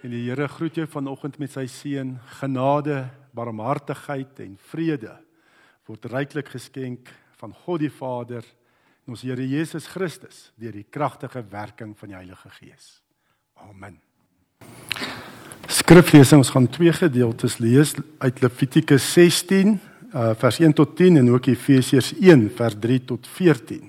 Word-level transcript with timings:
En 0.00 0.12
die 0.14 0.22
Here 0.30 0.46
groet 0.48 0.78
jou 0.80 0.86
vanoggend 0.88 1.36
met 1.38 1.52
sy 1.52 1.66
seën, 1.68 2.14
genade, 2.40 3.02
barmhartigheid 3.36 4.38
en 4.40 4.54
vrede 4.70 5.12
word 5.88 6.06
ryklik 6.08 6.48
geskenk 6.54 7.10
van 7.40 7.52
God 7.64 7.82
die 7.82 7.90
Vader 7.92 8.44
en 9.04 9.12
ons 9.12 9.24
Here 9.26 9.44
Jesus 9.44 9.90
Christus 9.92 10.48
deur 10.56 10.72
die 10.72 10.86
kragtige 10.88 11.42
werking 11.52 11.92
van 11.98 12.12
die 12.12 12.16
Heilige 12.16 12.48
Gees. 12.56 13.02
Amen. 13.60 13.98
Skriflesing 15.68 16.40
ons 16.40 16.52
gaan 16.54 16.70
twee 16.72 16.92
gedeeltes 16.96 17.58
lees 17.60 17.92
uit 18.24 18.40
Levitikus 18.40 19.04
16 19.12 19.76
uh, 19.76 20.32
vers 20.40 20.62
1 20.64 20.78
tot 20.80 20.96
10 20.96 21.20
en 21.20 21.32
ook 21.34 21.52
Efesiërs 21.52 22.14
1 22.16 22.48
vers 22.56 22.80
3 22.80 23.02
tot 23.12 23.28
14. 23.36 23.84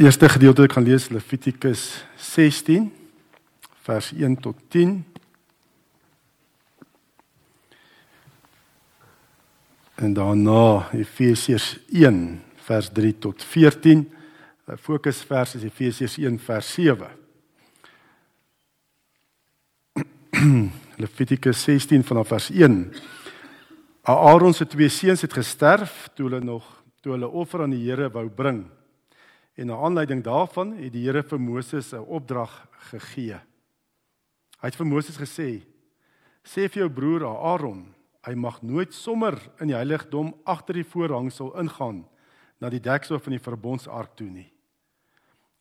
Eerste 0.00 0.28
gedeelte 0.28 0.64
ek 0.64 0.72
gaan 0.72 0.86
lees 0.86 1.10
Levitikus 1.12 1.82
16 2.16 2.86
vers 3.84 4.12
1 4.14 4.36
tot 4.40 4.56
10. 4.72 5.04
En 9.94 10.14
daarna 10.14 10.88
Efesiërs 10.96 11.76
1 11.92 12.40
vers 12.64 12.88
3 12.94 13.18
tot 13.18 13.44
14. 13.44 14.06
'n 14.66 14.78
Fokusvers 14.78 15.54
is 15.54 15.64
Efesiërs 15.68 16.16
1 16.16 16.38
vers 16.38 16.72
7. 16.72 17.10
Levitikus 21.02 21.62
16 21.62 22.04
vanaf 22.04 22.28
vers 22.28 22.50
1. 22.50 22.94
Aaron 24.02 24.54
se 24.54 24.66
twee 24.66 24.88
seuns 24.88 25.20
het 25.20 25.32
gesterf 25.32 26.08
toe 26.14 26.30
hulle 26.30 26.44
nog 26.44 26.82
toe 27.00 27.12
hulle 27.12 27.28
offer 27.28 27.62
aan 27.62 27.70
die 27.74 27.90
Here 27.90 28.10
wou 28.10 28.28
bring. 28.30 28.64
En 29.54 29.66
na 29.66 29.76
aanleiding 29.76 30.22
daarvan 30.24 30.76
het 30.76 30.92
die 30.92 31.04
Here 31.06 31.22
vir 31.22 31.40
Moses 31.40 31.92
'n 31.92 32.04
opdrag 32.06 32.68
gegee. 32.90 33.40
Hy 34.60 34.66
het 34.68 34.76
vir 34.76 34.86
Moses 34.86 35.16
gesê: 35.16 35.62
"Sê 36.44 36.68
vir 36.68 36.82
jou 36.82 36.90
broer 36.90 37.26
Aaron, 37.26 37.94
hy 38.26 38.34
mag 38.34 38.62
nooit 38.62 38.94
sommer 38.94 39.34
in 39.60 39.72
die 39.72 39.76
heiligdom 39.76 40.34
agter 40.44 40.74
die 40.74 40.86
voorhangsel 40.86 41.50
ingaan 41.58 42.04
na 42.62 42.70
die 42.70 42.82
deksel 42.82 43.18
van 43.18 43.34
die 43.34 43.42
verbondsark 43.42 44.14
toe 44.18 44.28
nie. 44.30 44.46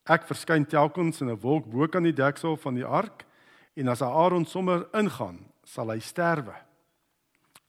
Ek 0.06 0.28
verskyn 0.30 0.66
telkens 0.66 1.22
in 1.22 1.30
'n 1.30 1.42
wolk 1.42 1.66
bo 1.66 1.88
kan 1.88 2.04
die 2.04 2.14
deksel 2.14 2.58
van 2.58 2.76
die 2.76 2.86
ark 2.86 3.26
en 3.76 3.88
as 3.88 4.02
Aaron 4.02 4.46
sommer 4.46 4.88
ingaan, 4.94 5.46
sal 5.64 5.90
hy 5.90 6.00
sterwe. 6.00 6.56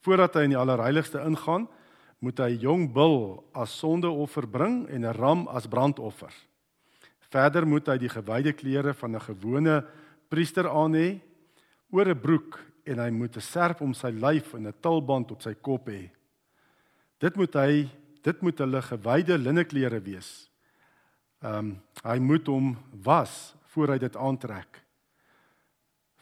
Voordat 0.00 0.34
hy 0.34 0.42
in 0.42 0.50
die 0.50 0.58
allerheiligste 0.58 1.20
ingaan, 1.20 1.68
moet 2.22 2.38
hy 2.38 2.54
jong 2.62 2.86
bul 2.94 3.42
as 3.52 3.74
sondeoffer 3.80 4.46
bring 4.46 4.86
en 4.88 5.04
'n 5.04 5.14
ram 5.18 5.48
as 5.48 5.66
brandoffer. 5.66 6.32
Verder 7.32 7.66
moet 7.66 7.86
hy 7.86 7.98
die 7.98 8.12
gewyde 8.12 8.52
klere 8.52 8.94
van 8.94 9.16
'n 9.16 9.20
gewone 9.20 9.84
priester 10.28 10.68
aan 10.68 10.94
hê, 10.94 11.20
oor 11.90 12.08
'n 12.08 12.20
broek 12.20 12.60
en 12.86 12.98
hy 12.98 13.10
moet 13.10 13.36
'n 13.36 13.40
serp 13.40 13.80
om 13.80 13.94
sy 13.94 14.10
lyf 14.10 14.54
en 14.54 14.66
'n 14.66 14.74
tulband 14.80 15.30
op 15.30 15.42
sy 15.42 15.54
kop 15.54 15.88
hê. 15.88 16.10
Dit 17.18 17.36
moet 17.36 17.54
hy 17.54 17.88
dit 18.22 18.42
moet 18.42 18.58
hulle 18.58 18.82
gewyde 18.82 19.38
linneklere 19.38 20.00
wees. 20.00 20.48
Ehm 21.42 21.58
um, 21.58 21.82
hy 22.04 22.18
moet 22.18 22.46
hom 22.46 22.76
was 23.02 23.54
voor 23.66 23.88
hy 23.88 23.98
dit 23.98 24.16
aantrek. 24.16 24.81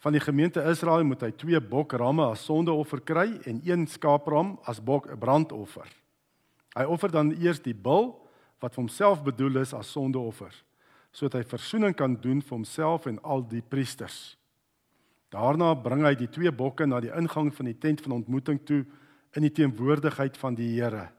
Van 0.01 0.15
die 0.15 0.21
gemeente 0.23 0.63
Israel 0.65 1.03
moet 1.05 1.21
hy 1.21 1.29
twee 1.37 1.59
bokramme 1.61 2.25
as 2.31 2.47
sondeoffer 2.47 3.03
kry 3.05 3.27
en 3.45 3.59
een 3.61 3.85
skaapram 3.85 4.55
as 4.65 4.81
bok 4.81 5.11
brandoffer. 5.21 5.85
Hy 6.73 6.87
offer 6.89 7.13
dan 7.13 7.29
eers 7.37 7.61
die 7.61 7.75
bul 7.77 8.09
wat 8.63 8.73
vir 8.73 8.81
homself 8.81 9.21
bedoel 9.21 9.61
is 9.61 9.75
as 9.77 9.91
sondeoffer, 9.93 10.53
sodat 11.13 11.41
hy 11.41 11.51
verzoening 11.53 11.93
kan 11.97 12.15
doen 12.17 12.41
vir 12.41 12.55
homself 12.55 13.05
en 13.11 13.21
al 13.21 13.45
die 13.45 13.61
priesters. 13.61 14.39
Daarna 15.31 15.75
bring 15.77 16.01
hy 16.07 16.15
die 16.17 16.31
twee 16.33 16.51
bokke 16.51 16.87
na 16.89 16.99
die 17.03 17.13
ingang 17.13 17.53
van 17.53 17.69
die 17.69 17.77
tent 17.77 18.01
van 18.01 18.17
ontmoeting 18.17 18.57
toe 18.65 18.81
in 19.37 19.45
die 19.45 19.53
teenwoordigheid 19.53 20.35
van 20.37 20.57
die 20.57 20.73
Here. 20.73 21.11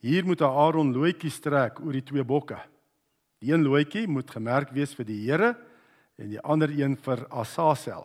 Hier 0.00 0.24
moet 0.24 0.40
Aaron 0.42 0.94
loetjies 0.96 1.36
trek 1.44 1.82
oor 1.84 1.92
die 1.92 2.06
twee 2.06 2.24
bokke. 2.24 2.56
Die 3.44 3.52
een 3.52 3.62
loetjie 3.66 4.08
moet 4.08 4.30
gemerk 4.32 4.72
wees 4.72 4.96
vir 4.96 5.04
die 5.04 5.20
Here 5.26 5.52
en 6.20 6.28
die 6.28 6.40
ander 6.44 6.70
een 6.70 6.98
vir 7.00 7.24
Asasel. 7.32 8.04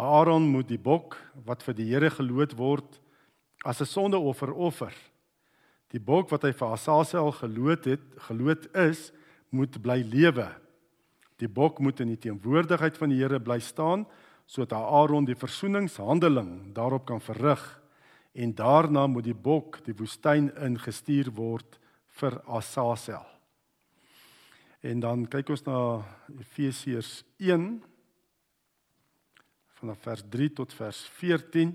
Aaron 0.00 0.46
moet 0.48 0.68
die 0.70 0.80
bok 0.80 1.18
wat 1.44 1.64
vir 1.66 1.76
die 1.76 1.88
Here 1.90 2.10
geloot 2.14 2.54
word 2.56 3.00
as 3.64 3.80
'n 3.80 3.86
sondeoffer 3.86 4.52
offer. 4.52 4.94
Die 5.90 6.00
bok 6.00 6.30
wat 6.30 6.42
hy 6.42 6.52
vir 6.52 6.72
Asasel 6.72 7.32
geloot 7.32 7.84
het, 7.84 8.00
geloot 8.30 8.74
is, 8.76 9.12
moet 9.50 9.82
bly 9.82 10.02
lewe. 10.02 10.48
Die 11.38 11.48
bok 11.48 11.80
moet 11.80 12.00
in 12.00 12.08
die 12.08 12.20
teenwoordigheid 12.20 12.96
van 12.96 13.08
die 13.10 13.18
Here 13.18 13.40
bly 13.40 13.58
staan 13.58 14.06
sodat 14.46 14.82
Aaron 14.82 15.24
die 15.24 15.38
versoeningshandeling 15.38 16.74
daarop 16.74 17.06
kan 17.06 17.20
verrig 17.20 17.80
en 18.34 18.54
daarna 18.54 19.06
moet 19.06 19.24
die 19.24 19.34
bok 19.34 19.78
die 19.84 19.94
woestyn 19.94 20.50
ingestuur 20.56 21.30
word 21.30 21.78
vir 22.20 22.40
Asasel. 22.46 23.39
En 24.80 25.00
dan 25.00 25.26
kyk 25.28 25.50
ons 25.52 25.62
na 25.66 25.78
Efesiërs 26.40 27.20
1 27.36 27.82
vanaf 29.80 30.00
vers 30.06 30.22
3 30.32 30.48
tot 30.56 30.72
vers 30.72 31.02
14. 31.18 31.74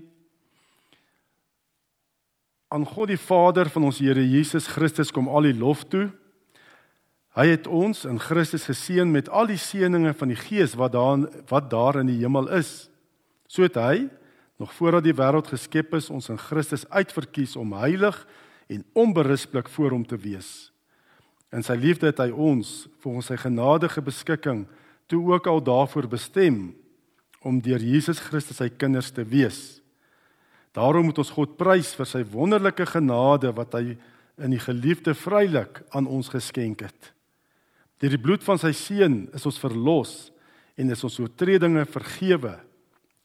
Aan 2.74 2.86
God 2.86 3.12
die 3.12 3.20
Vader 3.20 3.70
van 3.70 3.86
ons 3.86 4.02
Here 4.02 4.26
Jesus 4.26 4.66
Christus 4.74 5.14
kom 5.14 5.30
al 5.30 5.46
die 5.46 5.54
lof 5.54 5.86
toe. 5.86 6.08
Hy 7.38 7.46
het 7.52 7.70
ons 7.70 8.02
in 8.10 8.18
Christus 8.18 8.66
geseën 8.66 9.06
met 9.06 9.30
al 9.30 9.52
die 9.54 9.60
seënings 9.60 10.18
van 10.18 10.34
die 10.34 10.42
Gees 10.42 10.74
wat 10.74 10.96
daar 10.98 11.28
wat 11.46 11.70
daar 11.70 12.02
in 12.02 12.10
die 12.10 12.18
hemel 12.24 12.50
is. 12.58 12.88
So 13.46 13.62
het 13.62 13.78
hy 13.78 14.08
nog 14.58 14.72
voordat 14.74 15.06
die 15.06 15.14
wêreld 15.14 15.46
geskep 15.52 15.94
is 15.94 16.10
ons 16.10 16.32
in 16.32 16.42
Christus 16.42 16.88
uitverkies 16.90 17.54
om 17.60 17.76
heilig 17.78 18.18
en 18.66 18.82
onberispelik 18.98 19.70
voor 19.70 19.94
hom 19.94 20.02
te 20.02 20.18
wees. 20.18 20.72
In 21.54 21.62
sy 21.62 21.76
liefde 21.78 22.10
het 22.10 22.20
hy 22.22 22.30
ons 22.32 22.86
volgens 23.04 23.30
sy 23.30 23.38
genadige 23.38 24.02
beskikking 24.02 24.64
toe 25.10 25.22
ook 25.30 25.46
al 25.46 25.62
daarvoor 25.62 26.08
bestem 26.10 26.74
om 27.46 27.60
deur 27.62 27.82
Jesus 27.82 28.18
Christus 28.18 28.58
sy 28.58 28.68
kinders 28.74 29.12
te 29.14 29.22
wees. 29.22 29.78
Daarom 30.74 31.08
moet 31.08 31.20
ons 31.22 31.32
God 31.32 31.54
prys 31.56 31.94
vir 31.96 32.08
sy 32.08 32.24
wonderlike 32.32 32.84
genade 32.90 33.52
wat 33.56 33.76
hy 33.78 33.96
in 34.42 34.52
die 34.52 34.60
geliefde 34.60 35.14
vrylik 35.16 35.80
aan 35.96 36.08
ons 36.10 36.28
geskenk 36.32 36.82
het. 36.84 37.12
Deur 38.02 38.12
die 38.12 38.20
bloed 38.20 38.44
van 38.44 38.60
sy 38.60 38.74
seun 38.76 39.22
is 39.36 39.46
ons 39.48 39.60
verlos 39.62 40.16
en 40.76 40.92
is 40.92 41.04
ons 41.06 41.20
oortredinge 41.22 41.86
vergewe 41.88 42.58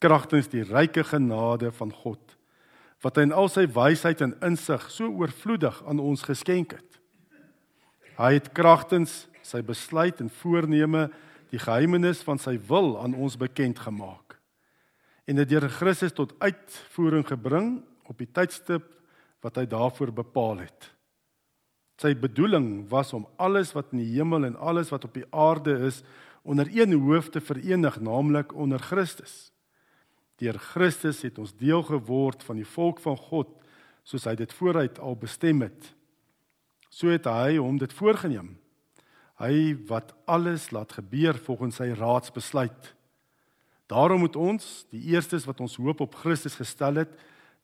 kragtens 0.02 0.48
die 0.52 0.64
ryke 0.64 1.04
genade 1.06 1.74
van 1.76 1.92
God 2.04 2.38
wat 3.02 3.18
hy 3.18 3.26
in 3.26 3.34
al 3.34 3.48
sy 3.50 3.64
wysheid 3.66 4.20
en 4.22 4.36
insig 4.46 4.84
so 4.94 5.10
oorvloedig 5.10 5.80
aan 5.90 5.98
ons 5.98 6.22
geskenk 6.22 6.76
het. 6.78 7.01
Hy 8.22 8.36
het 8.38 8.52
kragtens 8.54 9.26
sy 9.42 9.64
besluit 9.66 10.20
en 10.22 10.30
voorneme 10.42 11.08
die 11.50 11.60
geheimenis 11.60 12.22
van 12.24 12.38
sy 12.40 12.54
wil 12.70 12.94
aan 13.02 13.16
ons 13.18 13.38
bekend 13.40 13.80
gemaak. 13.82 14.38
En 15.26 15.40
dit 15.42 15.50
deur 15.50 15.66
Christus 15.74 16.14
tot 16.14 16.36
uitvoering 16.38 17.26
gebring 17.28 17.70
op 18.10 18.20
die 18.22 18.30
tydstip 18.30 18.86
wat 19.42 19.58
hy 19.58 19.66
daarvoor 19.70 20.12
bepaal 20.14 20.62
het. 20.68 20.92
Sy 22.02 22.14
bedoeling 22.18 22.88
was 22.90 23.14
om 23.14 23.26
alles 23.42 23.74
wat 23.76 23.92
in 23.94 24.04
die 24.04 24.12
hemel 24.16 24.46
en 24.46 24.58
alles 24.58 24.92
wat 24.94 25.06
op 25.06 25.18
die 25.18 25.28
aarde 25.30 25.80
is 25.88 26.02
onder 26.42 26.70
een 26.74 26.94
hoof 26.98 27.30
te 27.30 27.42
verenig, 27.42 28.00
naamlik 28.02 28.54
onder 28.54 28.82
Christus. 28.82 29.52
Deur 30.42 30.58
Christus 30.58 31.22
het 31.26 31.38
ons 31.42 31.54
deel 31.58 31.84
geword 31.86 32.46
van 32.46 32.58
die 32.58 32.66
volk 32.66 33.02
van 33.02 33.18
God 33.18 33.50
soos 34.06 34.26
hy 34.26 34.34
dit 34.38 34.54
vooruit 34.58 34.98
al 35.02 35.18
bestem 35.18 35.62
het. 35.66 35.92
So 36.92 37.12
het 37.14 37.26
hy 37.30 37.56
hom 37.58 37.80
dit 37.80 37.94
voorgenem. 37.96 38.58
Hy 39.42 39.74
wat 39.90 40.12
alles 40.30 40.70
laat 40.76 40.92
gebeur 41.00 41.40
volgens 41.48 41.80
sy 41.80 41.94
raadsbesluit. 41.98 42.92
Daarom 43.92 44.22
moet 44.24 44.36
ons, 44.36 44.86
die 44.92 45.02
eerstes 45.12 45.48
wat 45.48 45.64
ons 45.64 45.78
hoop 45.80 46.04
op 46.04 46.18
Christus 46.22 46.60
gestel 46.60 47.02
het, 47.02 47.16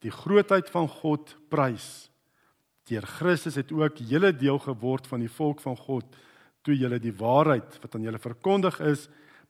die 0.04 0.12
grootheid 0.12 0.70
van 0.74 0.88
God 0.90 1.36
prys. 1.52 2.08
Deur 2.88 3.06
Christus 3.18 3.58
het 3.60 3.72
ook 3.76 4.00
julle 4.00 4.32
deel 4.36 4.60
geword 4.64 5.08
van 5.12 5.24
die 5.24 5.32
volk 5.32 5.62
van 5.64 5.78
God 5.78 6.18
toe 6.68 6.76
julle 6.76 7.00
die 7.00 7.16
waarheid 7.16 7.78
wat 7.80 7.96
aan 7.96 8.04
julle 8.04 8.20
verkondig 8.20 8.80
is, 8.84 9.06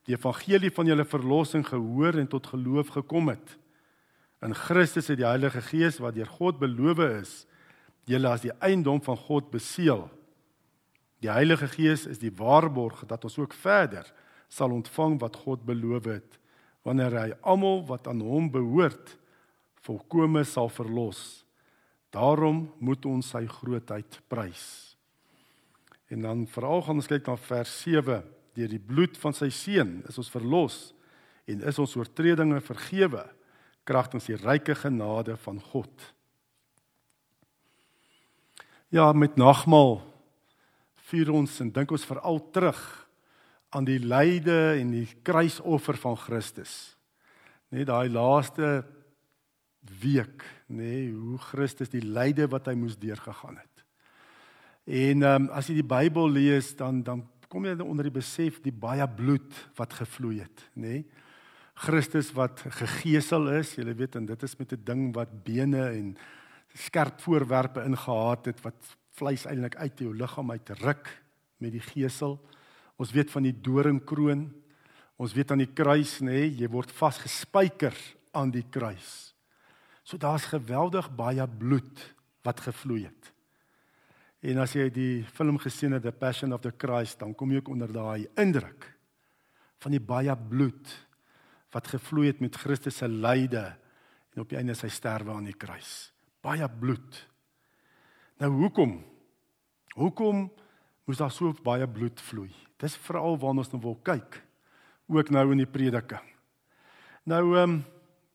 die 0.05 0.13
evangelie 0.13 0.69
van 0.73 0.87
julle 0.89 1.05
verlossing 1.05 1.65
gehoor 1.65 2.19
en 2.21 2.29
tot 2.29 2.49
geloof 2.53 2.93
gekom 2.93 3.31
het. 3.33 3.55
In 4.45 4.53
Christus 4.53 5.09
het 5.09 5.17
die 5.17 5.25
Heilige 5.25 5.63
Gees 5.65 5.97
wat 6.03 6.15
deur 6.15 6.29
God 6.37 6.59
beloof 6.61 7.01
is, 7.07 7.31
julle 8.07 8.31
as 8.31 8.45
die 8.45 8.53
eiendom 8.63 9.01
van 9.03 9.19
God 9.19 9.51
beseël. 9.51 10.07
Die 11.23 11.31
Heilige 11.31 11.67
Gees 11.71 12.05
is 12.07 12.21
die 12.21 12.31
waarborg 12.31 13.03
dat 13.09 13.25
ons 13.27 13.37
ook 13.39 13.55
verder 13.57 14.07
sal 14.47 14.71
ontvang 14.71 15.17
wat 15.19 15.35
God 15.43 15.65
beloof 15.67 16.07
het 16.11 16.37
wanneer 16.87 17.17
hy 17.19 17.29
almal 17.43 17.81
wat 17.89 18.07
aan 18.07 18.21
hom 18.23 18.47
behoort 18.51 19.17
volkome 19.83 20.43
sal 20.47 20.69
verlos. 20.71 21.43
Daarom 22.15 22.67
moet 22.79 23.05
ons 23.05 23.33
sy 23.33 23.43
grootheid 23.51 24.21
prys. 24.31 24.95
En 26.07 26.23
dan 26.23 26.45
veral 26.47 26.85
gaan 26.85 27.01
ons 27.01 27.09
kyk 27.11 27.27
na 27.27 27.35
vers 27.49 27.73
7. 27.83 28.21
Deur 28.55 28.71
die 28.71 28.81
bloed 28.81 29.17
van 29.19 29.35
sy 29.35 29.49
seun 29.53 29.99
is 30.07 30.17
ons 30.17 30.31
verlos 30.31 30.77
en 31.47 31.63
is 31.67 31.79
ons 31.79 31.95
oortredinge 31.99 32.61
vergewe 32.63 33.25
kragtens 33.87 34.27
die 34.27 34.39
ryke 34.39 34.75
genade 34.75 35.35
van 35.43 35.59
God. 35.71 35.91
Ja, 38.87 39.11
met 39.11 39.35
nagmaal 39.35 39.97
vier 41.09 41.27
ons 41.35 41.57
en 41.59 41.73
dink 41.75 41.91
ons 41.91 42.05
veral 42.07 42.37
terug 42.55 42.79
aan 43.75 43.83
die 43.87 43.99
lyde 43.99 44.77
en 44.79 44.93
die 44.95 45.07
kruisoffer 45.27 45.99
van 45.99 46.15
Christus. 46.19 46.95
Net 47.75 47.89
daai 47.89 48.07
laaste 48.07 48.85
week, 49.99 50.45
nê, 50.71 50.77
nee, 50.79 51.11
hoe 51.11 51.39
Christus 51.49 51.91
die 51.91 52.03
lyde 52.03 52.47
wat 52.51 52.71
hy 52.71 52.77
moes 52.79 52.95
deurgegaan 52.99 53.59
het. 53.59 53.83
En 54.87 55.23
ehm 55.23 55.49
um, 55.49 55.51
as 55.51 55.67
jy 55.67 55.81
die 55.81 55.89
Bybel 55.91 56.31
lees, 56.39 56.71
dan 56.79 57.03
dan 57.03 57.25
kom 57.51 57.67
jy 57.67 57.75
onder 57.83 58.07
die 58.07 58.17
besef 58.21 58.61
die 58.63 58.75
baie 58.75 59.03
bloed 59.07 59.51
wat 59.75 59.99
gevloei 59.99 60.39
het, 60.45 60.63
nê? 60.75 61.03
Nee. 61.03 61.05
Christus 61.77 62.31
wat 62.33 62.63
gegeesel 62.79 63.51
is, 63.59 63.75
jy 63.75 63.91
weet 63.91 64.15
en 64.15 64.25
dit 64.31 64.43
is 64.43 64.59
met 64.59 64.71
'n 64.71 64.83
ding 64.83 65.15
wat 65.15 65.43
bene 65.43 65.91
en 65.91 66.15
skerp 66.73 67.21
voorwerpe 67.21 67.83
ingehaat 67.85 68.51
het 68.51 68.61
wat 68.65 68.97
vleis 69.17 69.45
eintlik 69.49 69.75
uit 69.75 69.99
jou 69.99 70.13
liggaam 70.15 70.51
uit 70.51 70.69
ruk 70.81 71.09
met 71.63 71.73
die 71.73 71.83
gesel. 71.83 72.37
Ons 72.97 73.13
weet 73.13 73.31
van 73.33 73.47
die 73.47 73.55
doringkroon. 73.55 74.47
Ons 75.17 75.33
weet 75.33 75.51
aan 75.51 75.63
die 75.63 75.73
kruis, 75.73 76.19
nê, 76.21 76.43
nee, 76.43 76.49
jy 76.61 76.67
word 76.69 76.91
vasgespijker 76.93 77.95
aan 78.37 78.51
die 78.53 78.65
kruis. 78.69 79.33
So 80.05 80.19
daar's 80.21 80.45
geweldig 80.51 81.09
baie 81.17 81.47
bloed 81.49 82.03
wat 82.45 82.61
gevloei 82.63 83.07
het. 83.07 83.31
En 84.45 84.61
as 84.61 84.75
jy 84.77 84.85
die 84.93 85.23
film 85.33 85.57
gesien 85.59 85.97
het 85.97 86.05
The 86.05 86.13
Passion 86.13 86.53
of 86.53 86.61
the 86.61 86.71
Christ, 86.77 87.19
dan 87.23 87.33
kom 87.35 87.51
jy 87.51 87.63
ook 87.63 87.73
onder 87.73 87.91
daai 87.91 88.27
indruk 88.37 88.85
van 89.81 89.93
die 89.93 90.03
baie 90.03 90.33
bloed 90.37 90.93
wat 91.73 91.89
gevloei 91.91 92.29
het 92.29 92.39
met 92.41 92.55
Christus 92.55 93.01
se 93.01 93.09
lyde 93.09 93.65
en 94.33 94.43
op 94.43 94.53
die 94.53 94.59
einde 94.59 94.77
sy 94.77 94.89
sterwe 94.93 95.33
aan 95.33 95.49
die 95.49 95.57
kruis. 95.57 96.13
Baie 96.41 96.69
bloed. 96.79 97.27
Nou 98.39 98.51
hoekom? 98.51 99.03
Hoekom 99.95 100.51
moes 101.05 101.17
daar 101.17 101.31
so 101.31 101.53
baie 101.63 101.87
bloed 101.87 102.21
vloei? 102.21 102.51
Dis 102.77 102.97
veral 103.07 103.37
waarna 103.41 103.63
ons 103.65 103.71
nou 103.71 103.81
wil 103.81 103.99
kyk. 104.03 104.43
Ook 105.07 105.29
nou 105.29 105.51
in 105.51 105.57
die 105.57 105.69
prediking. 105.69 106.25
Nou 107.23 107.55
ehm 107.55 107.69
um, 107.69 107.85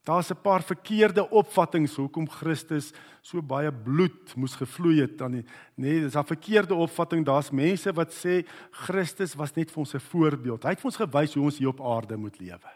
Daar's 0.03 0.31
'n 0.31 0.41
paar 0.43 0.63
verkeerde 0.63 1.31
opvattinge 1.31 1.95
hoekom 1.95 2.29
Christus 2.29 2.93
so 3.21 3.43
baie 3.43 3.73
bloed 3.73 4.35
moes 4.35 4.55
gevloei 4.55 5.01
het 5.01 5.19
dan 5.19 5.31
nie. 5.31 5.45
Nee, 5.75 6.01
dis 6.01 6.17
'n 6.17 6.25
verkeerde 6.25 6.75
opvatting. 6.75 7.25
Daar's 7.25 7.51
mense 7.51 7.93
wat 7.93 8.13
sê 8.13 8.47
Christus 8.71 9.35
was 9.35 9.55
net 9.55 9.71
vir 9.71 9.79
ons 9.79 9.95
'n 9.95 10.01
voorbeeld. 10.01 10.63
Hy 10.63 10.69
het 10.69 10.81
vir 10.81 10.91
ons 10.91 10.97
gewys 10.97 11.35
hoe 11.35 11.45
ons 11.45 11.59
hier 11.59 11.69
op 11.69 11.81
aarde 11.81 12.17
moet 12.17 12.39
lewe. 12.41 12.71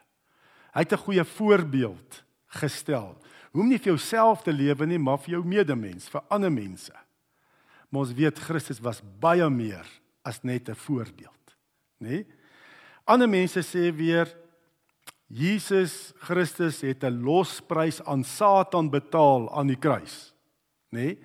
Hy 0.73 0.81
het 0.81 0.93
'n 0.93 0.97
goeie 0.97 1.25
voorbeeld 1.25 2.25
gestel. 2.47 3.17
Hoe 3.57 3.65
om 3.65 3.71
nie 3.73 3.79
vir 3.81 3.95
jouself 3.95 4.43
te 4.45 4.53
lewe 4.53 4.85
nie, 4.85 4.99
maar 5.01 5.17
vir 5.25 5.39
jou 5.39 5.45
medemens, 5.49 6.11
vir 6.13 6.21
ander 6.29 6.51
mense. 6.53 6.93
Maar 7.89 8.03
ons 8.03 8.13
weet 8.13 8.43
Christus 8.45 8.83
was 8.85 8.99
baie 9.01 9.47
meer 9.49 9.87
as 10.29 10.43
net 10.45 10.69
'n 10.69 10.75
voorbeeld, 10.75 11.57
nê? 11.99 12.09
Nee? 12.09 12.27
Ander 13.07 13.29
mense 13.29 13.63
sê 13.63 13.89
weer 13.97 14.29
Jesus 15.27 16.13
Christus 16.19 16.83
het 16.83 17.03
'n 17.03 17.23
losprys 17.23 18.03
aan 18.05 18.25
Satan 18.25 18.91
betaal 18.91 19.49
aan 19.57 19.69
die 19.69 19.79
kruis. 19.79 20.35
Nê? 20.93 21.01
Nee? 21.01 21.19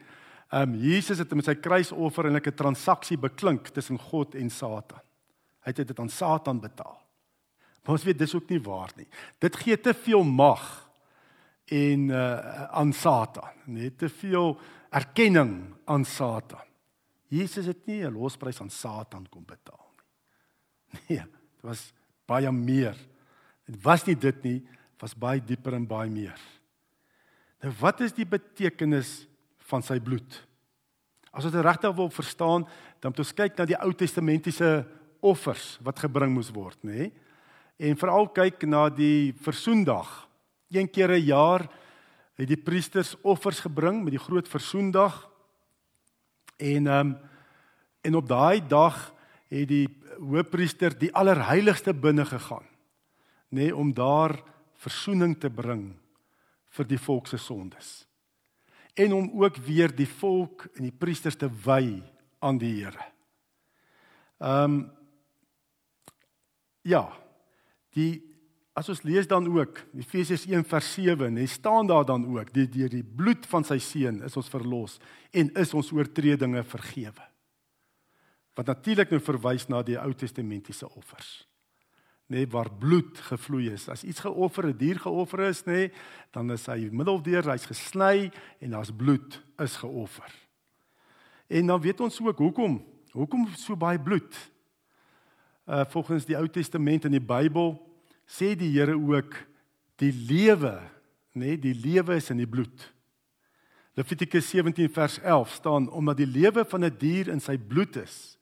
Ehm 0.51 0.73
um, 0.73 0.75
Jesus 0.75 1.17
het 1.17 1.33
met 1.33 1.45
sy 1.45 1.55
kruisoffer 1.55 2.27
'n 2.27 2.33
lekker 2.33 2.55
transaksie 2.55 3.17
beklink 3.17 3.67
tussen 3.67 3.99
God 3.99 4.35
en 4.35 4.49
Satan. 4.49 5.01
Hy 5.59 5.73
het 5.75 5.87
dit 5.87 5.99
aan 5.99 6.09
Satan 6.09 6.59
betaal. 6.59 7.01
Maar 7.83 7.91
ons 7.91 8.03
weet 8.03 8.17
dis 8.17 8.35
ook 8.35 8.49
nie 8.49 8.61
waar 8.61 8.91
nie. 8.95 9.07
Dit 9.39 9.55
gee 9.55 9.79
te 9.79 9.93
veel 9.93 10.23
mag 10.23 10.90
en 11.71 12.09
uh 12.11 12.67
aan 12.71 12.91
Satan, 12.93 13.63
net 13.65 13.97
te 13.97 14.09
veel 14.09 14.57
erkenning 14.91 15.73
aan 15.87 16.05
Satan. 16.05 16.67
Jesus 17.31 17.65
het 17.65 17.85
nie 17.87 18.03
'n 18.03 18.13
losprys 18.13 18.61
aan 18.61 18.69
Satan 18.69 19.27
kom 19.29 19.45
betaal 19.45 19.87
nie. 19.95 20.99
Nee, 21.07 21.23
dit 21.23 21.63
was 21.63 21.93
baie 22.25 22.51
meer 22.51 22.95
Dit 23.71 23.79
was 23.83 24.03
nie 24.07 24.17
dit 24.19 24.43
nie, 24.43 24.59
was 25.01 25.15
baie 25.17 25.41
dieper 25.43 25.77
en 25.77 25.87
baie 25.87 26.09
meer. 26.11 26.39
Nou 27.61 27.71
wat 27.79 28.01
is 28.03 28.15
die 28.15 28.27
betekenis 28.27 29.21
van 29.69 29.85
sy 29.85 29.99
bloed? 30.03 30.39
As 31.31 31.45
ons 31.47 31.53
dit 31.53 31.63
regtig 31.63 31.93
wil 31.95 32.09
verstaan, 32.11 32.65
dan 32.99 33.13
moet 33.13 33.21
ons 33.23 33.35
kyk 33.37 33.55
na 33.55 33.67
die 33.69 33.77
Ou 33.79 33.93
Testamentiese 33.95 34.71
offers 35.23 35.77
wat 35.85 36.01
gebring 36.03 36.33
moes 36.33 36.49
word, 36.51 36.79
nê? 36.83 37.11
En 37.81 37.97
veral 37.97 38.27
kyk 38.35 38.65
na 38.67 38.89
die 38.91 39.31
versoendag. 39.45 40.09
Een 40.71 40.89
keer 40.89 41.09
'n 41.09 41.25
jaar 41.25 41.69
het 42.33 42.47
die 42.47 42.57
priesters 42.57 43.15
offers 43.21 43.59
gebring 43.59 44.03
met 44.03 44.11
die 44.11 44.19
groot 44.19 44.47
versoendag. 44.47 45.29
En 46.57 46.87
ehm 46.87 47.07
um, 47.07 47.17
en 48.01 48.15
op 48.15 48.27
daai 48.27 48.67
dag 48.67 49.13
het 49.47 49.67
die 49.67 49.87
hoofpriester 50.19 50.97
die 50.97 51.13
allerheiligste 51.13 51.93
binne 51.93 52.25
gegaan 52.25 52.65
nê 53.51 53.67
nee, 53.67 53.75
om 53.75 53.93
daar 53.93 54.43
verzoening 54.79 55.35
te 55.39 55.49
bring 55.49 55.91
vir 56.71 56.87
die 56.87 56.99
volk 56.99 57.27
se 57.27 57.37
sondes. 57.37 58.07
En 58.95 59.13
om 59.13 59.43
ook 59.43 59.57
weer 59.65 59.91
die 59.95 60.07
volk 60.07 60.69
en 60.75 60.87
die 60.87 60.95
priesters 60.95 61.35
te 61.35 61.49
wy 61.65 61.99
aan 62.39 62.57
die 62.57 62.73
Here. 62.79 63.05
Ehm 64.39 64.63
um, 64.63 64.91
ja, 66.81 67.11
die 67.93 68.30
as 68.73 68.89
ons 68.89 69.03
lees 69.03 69.27
dan 69.27 69.47
ook 69.51 69.81
Efesiërs 69.99 70.45
1 70.47 70.63
vers 70.63 70.93
7, 70.95 71.33
nê, 71.35 71.45
staan 71.49 71.87
daar 71.87 72.05
dan 72.07 72.23
ook 72.25 72.53
die 72.55 72.67
deur 72.71 72.89
die 72.89 73.03
bloed 73.03 73.45
van 73.51 73.67
sy 73.67 73.77
seun 73.83 74.21
is 74.23 74.37
ons 74.39 74.49
verlos 74.49 74.97
en 75.35 75.51
is 75.59 75.73
ons 75.73 75.91
oortredinge 75.91 76.63
vergewe. 76.63 77.27
Wat 78.55 78.67
natuurlik 78.67 79.11
nou 79.11 79.21
verwys 79.23 79.67
na 79.71 79.81
die 79.83 79.99
Ou 79.99 80.11
Testamentiese 80.15 80.87
offers 80.89 81.41
nê 82.31 82.45
nee, 82.45 82.47
waar 82.47 82.69
bloed 82.71 83.17
gevloei 83.27 83.73
is. 83.73 83.89
As 83.91 84.05
iets 84.07 84.23
geoffer, 84.23 84.69
'n 84.71 84.77
dier 84.77 84.99
geoffer 84.99 85.39
is, 85.49 85.65
nê, 85.65 85.71
nee, 85.71 85.91
dan 86.31 86.51
is 86.51 86.65
hy 86.65 86.87
middeldeur, 86.91 87.43
hy's 87.51 87.65
gesny 87.67 88.31
en 88.61 88.69
daar's 88.71 88.91
bloed 88.91 89.43
is 89.59 89.75
geoffer. 89.75 90.31
En 91.49 91.67
dan 91.67 91.81
weet 91.81 91.99
ons 91.99 92.21
ook 92.21 92.37
hoekom, 92.37 92.85
hoekom 93.11 93.47
so 93.55 93.75
baie 93.75 93.99
bloed? 93.99 94.31
Uh 95.67 95.83
volgens 95.85 96.25
die 96.25 96.37
Ou 96.37 96.47
Testament 96.47 97.05
in 97.05 97.11
die 97.11 97.19
Bybel 97.19 97.90
sê 98.31 98.53
die 98.55 98.71
Here 98.71 98.95
ook 98.95 99.35
die 100.01 100.11
lewe, 100.11 100.77
nê, 101.35 101.53
nee, 101.53 101.59
die 101.59 101.75
lewe 101.75 102.17
is 102.17 102.31
in 102.31 102.39
die 102.41 102.49
bloed. 102.49 102.87
Levitikus 103.99 104.47
17 104.49 104.87
vers 104.95 105.19
11 105.19 105.57
staan 105.59 105.89
omdat 105.91 106.21
die 106.21 106.29
lewe 106.29 106.63
van 106.65 106.85
'n 106.85 106.89
die 106.89 106.97
dier 106.97 107.27
in 107.27 107.39
sy 107.39 107.57
bloed 107.57 107.95
is, 107.99 108.37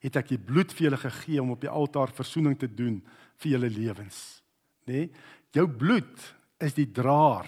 het 0.00 0.16
ek 0.16 0.28
die 0.28 0.38
bloed 0.40 0.72
vir 0.72 0.88
julle 0.88 1.00
gegee 1.00 1.42
om 1.42 1.50
op 1.50 1.60
die 1.60 1.70
altaar 1.70 2.12
verzoening 2.12 2.58
te 2.58 2.68
doen 2.68 3.02
vir 3.36 3.50
julle 3.52 3.68
lewens, 3.68 4.42
nê? 4.86 4.92
Nee? 4.92 5.10
Jou 5.54 5.68
bloed 5.68 6.34
is 6.58 6.74
die 6.74 6.90
draer 6.90 7.46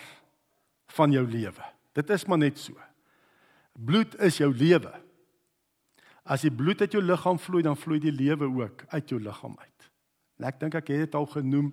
van 0.95 1.13
jou 1.13 1.25
lewe. 1.27 1.65
Dit 1.93 2.11
is 2.11 2.25
maar 2.27 2.39
net 2.39 2.59
so. 2.59 2.77
Bloed 3.75 4.15
is 4.23 4.39
jou 4.39 4.53
lewe. 4.55 4.93
As 6.25 6.45
die 6.47 6.53
bloed 6.55 6.81
uit 6.81 6.93
jou 6.93 7.03
liggaam 7.03 7.39
vloei, 7.39 7.63
dan 7.67 7.77
vloei 7.77 7.99
die 8.03 8.15
lewe 8.15 8.47
ook 8.47 8.85
uit 8.89 9.09
jou 9.11 9.21
liggaam 9.21 9.57
uit. 9.59 9.76
En 10.39 10.45
ek 10.45 10.61
dink 10.61 10.75
ek 10.75 10.89
het 10.89 11.07
dit 11.07 11.15
al 11.15 11.27
genoem. 11.27 11.73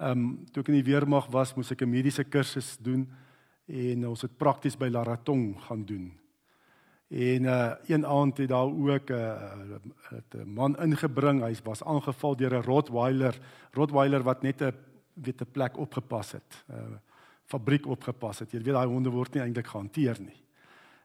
Ehm 0.00 0.10
um, 0.10 0.44
toe 0.52 0.62
ek 0.62 0.68
in 0.72 0.78
die 0.80 0.92
weermag 0.92 1.28
was, 1.32 1.54
moes 1.54 1.70
ek 1.70 1.82
'n 1.82 1.90
mediese 1.90 2.24
kursus 2.24 2.76
doen 2.80 3.08
en 3.66 4.06
ons 4.08 4.22
het 4.22 4.36
prakties 4.36 4.76
by 4.76 4.88
Laraton 4.88 5.54
gaan 5.68 5.84
doen. 5.84 6.20
En 7.10 7.44
uh 7.44 7.74
een 7.86 8.06
aand 8.06 8.38
het 8.38 8.48
daar 8.48 8.66
ook 8.66 9.10
'n 9.10 9.12
uh, 9.12 9.76
uh, 10.12 10.42
'n 10.42 10.48
man 10.48 10.76
ingebring. 10.78 11.42
Hy 11.42 11.54
was 11.64 11.84
aangeval 11.84 12.36
deur 12.36 12.54
'n 12.54 12.62
Rottweiler, 12.62 13.38
Rottweiler 13.72 14.22
wat 14.22 14.42
net 14.42 14.62
'n 14.62 14.74
weet 15.14 15.40
'n 15.40 15.50
plek 15.52 15.76
opgepas 15.76 16.32
het. 16.32 16.64
'n 16.68 16.72
uh, 16.72 16.96
Fabriek 17.44 17.86
opgepas 17.86 18.38
het. 18.38 18.52
Jy 18.52 18.62
weet 18.62 18.74
daai 18.74 18.86
honde 18.86 19.10
word 19.10 19.34
nie 19.34 19.42
eintlik 19.42 19.66
gehanteer 19.66 20.16
nie. 20.20 20.42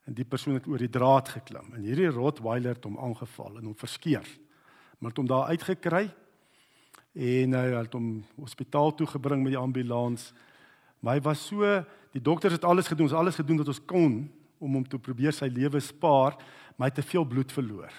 En 0.06 0.14
die 0.14 0.25
persoon 0.25 0.54
het 0.54 0.68
oor 0.68 0.78
die 0.78 0.90
draad 0.90 1.30
geklim 1.30 1.74
en 1.74 1.82
hierdie 1.82 2.10
Rottweiler 2.14 2.75
het 2.75 2.84
hom 2.84 2.98
aangeval 2.98 3.58
en 3.58 3.66
hom 3.66 3.75
verskeer. 3.75 4.28
Maar 5.00 5.10
het 5.10 5.18
hom 5.18 5.28
daar 5.28 5.48
uitgekry 5.48 6.14
en 7.15 7.55
hy 7.55 7.65
het 7.74 7.93
hom 7.95 8.10
hospitaal 8.36 8.91
toe 8.95 9.07
gebring 9.07 9.43
met 9.43 9.55
die 9.55 9.62
ambulans. 9.62 10.34
Maar 11.00 11.17
hy 11.17 11.24
was 11.25 11.45
so, 11.48 11.63
die 12.15 12.22
dokters 12.24 12.57
het 12.57 12.67
alles 12.67 12.89
gedoen, 12.91 13.07
ons 13.07 13.17
alles 13.17 13.39
gedoen 13.39 13.62
wat 13.62 13.72
ons 13.72 13.84
kon 13.88 14.17
om 14.60 14.77
hom 14.79 14.86
te 14.88 15.00
probeer 15.00 15.36
sy 15.36 15.48
lewe 15.51 15.79
spaar, 15.84 16.38
maar 16.75 16.89
hy 16.89 16.91
het 16.93 17.00
te 17.01 17.07
veel 17.07 17.25
bloed 17.27 17.51
verloor. 17.51 17.93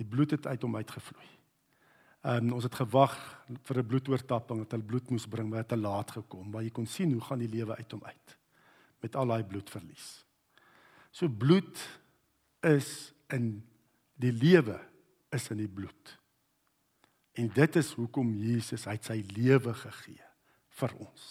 Die 0.00 0.06
bloed 0.06 0.34
het 0.34 0.46
uit 0.46 0.62
hom 0.62 0.76
uitgevloei. 0.76 1.28
En 2.30 2.52
ons 2.52 2.64
het 2.64 2.74
gewag 2.74 3.16
vir 3.64 3.78
'n 3.78 3.86
bloedoortapping 3.86 4.58
dat 4.64 4.72
hy 4.72 4.82
bloed 4.84 5.10
moes 5.10 5.26
bring, 5.26 5.48
maar 5.48 5.62
dit 5.62 5.70
het 5.70 5.78
te 5.78 5.88
laat 5.88 6.10
gekom. 6.10 6.50
Maar 6.50 6.62
jy 6.62 6.70
kon 6.70 6.86
sien 6.86 7.12
hoe 7.12 7.20
gaan 7.20 7.38
die 7.38 7.48
lewe 7.48 7.76
uit 7.76 7.92
hom 7.92 8.04
uit 8.04 8.36
met 9.00 9.16
al 9.16 9.26
daai 9.26 9.44
bloedverlies. 9.44 10.24
So 11.10 11.28
bloed 11.28 12.00
is 12.60 13.12
in 13.28 13.62
Die 14.20 14.32
lewe 14.32 14.76
is 15.32 15.48
in 15.52 15.62
die 15.62 15.70
bloed. 15.70 16.16
En 17.38 17.50
dit 17.54 17.76
is 17.76 17.92
hoekom 17.98 18.32
Jesus 18.34 18.86
uit 18.86 19.06
sy 19.06 19.20
lewe 19.36 19.74
gegee 19.74 20.26
vir 20.80 20.96
ons. 20.98 21.28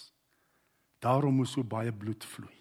Daarom 1.00 1.40
moes 1.40 1.52
so 1.56 1.64
baie 1.64 1.92
bloed 1.92 2.24
vloei. 2.24 2.56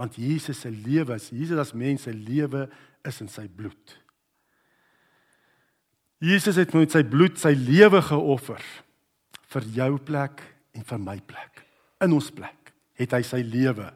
Want 0.00 0.16
Jesus 0.16 0.62
se 0.62 0.70
lewe, 0.72 1.18
Jesus 1.18 1.60
as 1.60 1.74
mens 1.76 2.06
se 2.06 2.14
lewe 2.14 2.66
is 3.06 3.20
in 3.20 3.28
sy 3.32 3.46
bloed. 3.48 3.96
Jesus 6.20 6.58
het 6.60 6.72
met 6.76 6.92
sy 6.92 7.02
bloed 7.08 7.40
sy 7.40 7.52
lewe 7.56 8.00
geoffer 8.04 8.64
vir 9.50 9.68
jou 9.76 9.92
plek 10.04 10.42
en 10.76 10.84
vir 10.86 11.00
my 11.00 11.16
plek. 11.24 11.62
In 12.04 12.12
ons 12.16 12.28
plek 12.32 12.72
het 13.00 13.16
hy 13.16 13.22
sy 13.24 13.40
lewe 13.44 13.88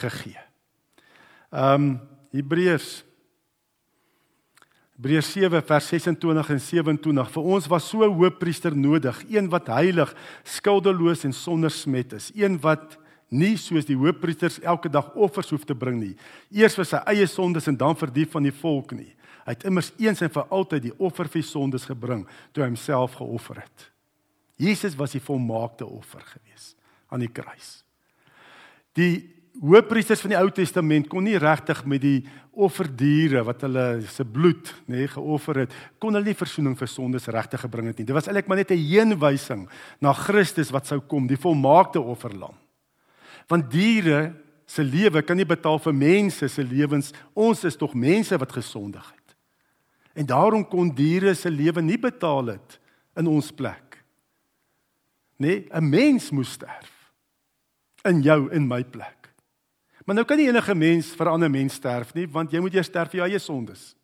gegee. 0.00 0.40
Um 1.52 1.96
Hebreërs 2.32 3.02
Hebreërs 4.96 5.32
7 5.32 5.62
vers 5.66 5.86
26 5.88 6.50
en 6.52 6.60
27 6.60 7.30
vir 7.34 7.46
ons 7.54 7.68
was 7.72 7.88
so 7.88 8.04
'n 8.04 8.12
hoëpriester 8.12 8.76
nodig, 8.76 9.24
een 9.28 9.48
wat 9.48 9.66
heilig, 9.66 10.14
skuldeloos 10.44 11.24
en 11.24 11.32
sonder 11.32 11.70
smet 11.70 12.12
is, 12.12 12.30
een 12.34 12.60
wat 12.60 12.98
nie 13.30 13.56
soos 13.56 13.84
die 13.84 13.96
hoëpriesters 13.96 14.60
elke 14.60 14.88
dag 14.88 15.14
offers 15.14 15.50
hoef 15.50 15.64
te 15.64 15.74
bring 15.74 15.98
nie, 15.98 16.16
eers 16.50 16.74
vir 16.74 16.84
sy 16.84 17.00
eie 17.06 17.26
sondes 17.26 17.68
en 17.68 17.76
dan 17.76 17.96
vir 17.96 18.12
die 18.12 18.26
van 18.26 18.42
die 18.42 18.52
volk 18.52 18.92
nie. 18.92 19.14
Hy 19.46 19.56
het 19.56 19.64
immers 19.64 19.92
eens 19.98 20.22
en 20.22 20.30
vir 20.30 20.46
altyd 20.50 20.82
die 20.82 20.98
offer 20.98 21.28
vir 21.28 21.42
sondes 21.42 21.84
gebring 21.84 22.26
toe 22.52 22.62
hy 22.62 22.68
homself 22.68 23.16
geoffer 23.18 23.56
het. 23.56 23.90
Jesus 24.56 24.94
was 24.94 25.12
die 25.12 25.24
volmaakte 25.24 25.86
offer 25.86 26.20
gewees 26.20 26.76
aan 27.08 27.20
die 27.20 27.32
kruis. 27.32 27.82
Die 28.94 29.41
hoëpriesters 29.60 30.22
van 30.24 30.32
die 30.32 30.38
Ou 30.38 30.48
Testament 30.54 31.08
kon 31.08 31.24
nie 31.24 31.36
regtig 31.40 31.84
met 31.84 32.00
die 32.00 32.22
offerdiere 32.52 33.42
wat 33.44 33.64
hulle 33.66 34.02
se 34.08 34.24
bloed 34.24 34.70
nê 34.86 35.02
nee, 35.02 35.08
geoffer 35.08 35.62
het, 35.64 35.74
kon 36.00 36.14
hulle 36.16 36.30
nie 36.30 36.36
verzoening 36.36 36.76
vir 36.78 36.88
sondes 36.88 37.28
regtig 37.32 37.60
gebring 37.64 37.90
het 37.90 38.00
nie. 38.00 38.06
Dit 38.08 38.16
was 38.16 38.28
eintlik 38.28 38.48
maar 38.48 38.60
net 38.60 38.72
'n 38.72 38.80
heenwysing 38.80 39.68
na 40.00 40.12
Christus 40.12 40.70
wat 40.70 40.86
sou 40.86 41.00
kom, 41.00 41.26
die 41.26 41.36
volmaakte 41.36 42.00
offerlam. 42.00 42.54
Want 43.48 43.70
diere 43.70 44.32
se 44.66 44.82
lewe 44.82 45.22
kan 45.22 45.36
nie 45.36 45.48
betaal 45.48 45.78
vir 45.78 45.94
mense 45.94 46.48
se 46.48 46.62
lewens. 46.62 47.12
Ons 47.34 47.64
is 47.64 47.76
tog 47.76 47.94
mense 47.94 48.38
wat 48.38 48.52
gesondig 48.52 49.04
het. 49.10 49.36
En 50.14 50.26
daarom 50.26 50.64
kon 50.68 50.94
diere 50.94 51.34
se 51.34 51.50
lewe 51.50 51.82
nie 51.82 51.98
betaal 51.98 52.46
het 52.46 52.78
in 53.16 53.26
ons 53.26 53.50
plek. 53.52 54.04
Nee, 55.36 55.66
'n 55.70 55.88
mens 55.88 56.30
moes 56.30 56.52
sterf 56.52 57.12
in 58.04 58.22
jou 58.22 58.50
en 58.50 58.66
my 58.66 58.84
plek. 58.84 59.21
Maar 60.04 60.14
nou 60.14 60.26
kan 60.26 60.36
nie 60.36 60.48
enige 60.48 60.74
mens 60.74 61.12
vir 61.14 61.26
'n 61.26 61.32
ander 61.32 61.50
mens 61.50 61.74
sterf 61.74 62.14
nie, 62.14 62.28
want 62.28 62.50
jy 62.50 62.60
moet 62.60 62.74
eers 62.74 62.86
sterf 62.86 63.10
vir 63.10 63.20
jou 63.20 63.28
eie 63.28 63.38
sondes. 63.38 63.94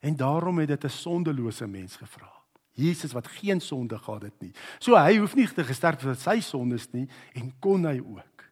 En 0.00 0.16
daarom 0.16 0.58
het 0.58 0.68
dit 0.68 0.84
'n 0.84 0.88
sondelose 0.88 1.66
mens 1.66 1.96
gevra. 1.96 2.38
Jesus 2.72 3.12
wat 3.12 3.26
geen 3.26 3.60
sonde 3.60 3.98
gehad 3.98 4.22
het 4.22 4.40
nie. 4.40 4.52
So 4.78 4.96
hy 4.96 5.16
hoef 5.18 5.34
nie 5.34 5.48
te 5.50 5.64
gesterf 5.64 6.00
vir 6.00 6.14
sy 6.14 6.40
sondes 6.40 6.86
nie 6.92 7.08
en 7.34 7.52
kon 7.60 7.84
hy 7.84 7.98
ook 7.98 8.44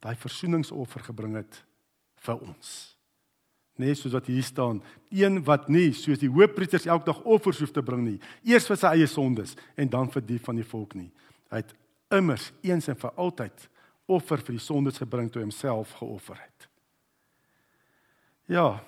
daai 0.00 0.16
versoeningsoffer 0.16 1.00
gebring 1.00 1.34
het 1.34 1.64
vir 2.24 2.40
ons. 2.40 2.96
Net 3.76 3.98
soos 3.98 4.14
wat 4.16 4.26
hier 4.26 4.42
staan, 4.42 4.82
een 5.12 5.42
wat 5.44 5.68
nie 5.68 5.92
soos 5.92 6.18
die 6.18 6.30
hoofpriesters 6.32 6.86
elke 6.86 7.10
dag 7.10 7.20
offers 7.28 7.58
hoef 7.60 7.74
te 7.74 7.82
bring 7.84 8.04
nie, 8.06 8.20
eers 8.42 8.68
vir 8.70 8.76
sy 8.80 8.92
eie 8.96 9.06
sondes 9.10 9.56
en 9.76 9.90
dan 9.92 10.08
vir 10.12 10.24
die 10.24 10.38
van 10.40 10.56
die 10.56 10.64
volk 10.64 10.94
nie. 10.96 11.10
Hy 11.52 11.56
het 11.56 11.74
immers 12.14 12.52
eens 12.64 12.88
en 12.88 12.96
vir 12.96 13.12
altyd 13.16 13.68
offer 14.06 14.40
vir 14.42 14.56
die 14.56 14.62
sondes 14.62 15.00
gebring 15.02 15.30
toe 15.32 15.42
homself 15.42 15.96
geoffer 15.98 16.38
het. 16.38 16.68
Ja. 18.46 18.80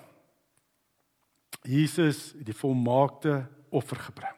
Jesus 1.67 2.31
het 2.37 2.45
die 2.47 2.55
volmaakte 2.55 3.43
offer 3.75 3.99
gebring. 3.99 4.35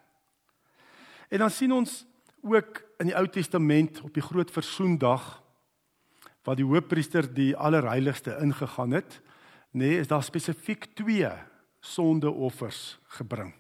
En 1.29 1.45
dan 1.45 1.53
sien 1.53 1.71
ons 1.71 2.01
ook 2.41 2.81
in 2.99 3.11
die 3.11 3.15
Ou 3.17 3.27
Testament 3.29 4.01
op 4.01 4.13
die 4.13 4.25
groot 4.25 4.51
versoendag 4.51 5.37
wat 6.43 6.57
die 6.57 6.65
hoofpriester 6.65 7.27
die 7.29 7.53
allerheiligste 7.53 8.33
ingegaan 8.41 8.97
het, 8.97 9.19
nê, 9.71 9.93
nee, 9.93 9.99
is 10.01 10.09
daar 10.09 10.25
spesifiek 10.25 10.89
twee 10.97 11.29
sondeoffers 11.85 12.97
gebring. 13.17 13.53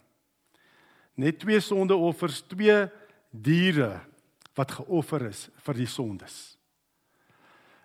Net 1.21 1.39
twee 1.39 1.59
sondeoffers, 1.61 2.41
twee 2.49 2.87
diere 3.29 3.99
wat 4.57 4.73
geoffer 4.81 5.29
is 5.29 5.45
vir 5.61 5.77
die 5.77 5.87
sondes. 5.87 6.57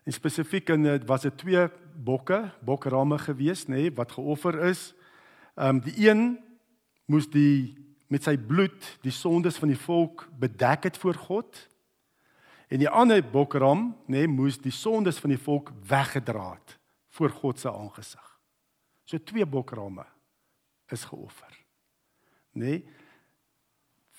En 0.06 0.14
spesifiek 0.14 0.70
in 0.70 0.86
dit 0.86 1.06
was 1.08 1.26
dit 1.26 1.34
twee 1.38 1.66
bokke, 2.06 2.44
bokramme 2.62 3.18
gewees, 3.18 3.64
nê, 3.66 3.86
nee, 3.88 3.94
wat 3.94 4.14
geoffer 4.14 4.60
is. 4.68 4.92
Ehm 5.56 5.76
um, 5.76 5.80
die 5.82 6.08
een 6.08 6.22
moes 7.10 7.26
die 7.30 7.75
met 8.06 8.22
sy 8.22 8.36
bloed 8.38 8.86
die 9.02 9.14
sondes 9.14 9.58
van 9.58 9.72
die 9.72 9.80
volk 9.80 10.28
bedek 10.38 10.86
het 10.86 10.98
voor 11.02 11.18
God. 11.18 11.58
En 12.70 12.78
die 12.78 12.90
ander 12.90 13.22
bokram, 13.22 13.88
nê, 14.06 14.22
nee, 14.22 14.30
moes 14.30 14.60
die 14.62 14.75
sondes 14.75 15.18
van 15.22 15.34
die 15.34 15.42
volk 15.42 15.72
weggedra 15.86 16.52
het 16.54 16.78
voor 17.16 17.30
God 17.30 17.58
se 17.58 17.72
aangesig. 17.72 18.30
So 19.04 19.18
twee 19.18 19.46
bokramme 19.46 20.04
is 20.92 21.04
geoffer. 21.04 21.50
Nê? 22.54 22.78
Nee, 22.78 22.84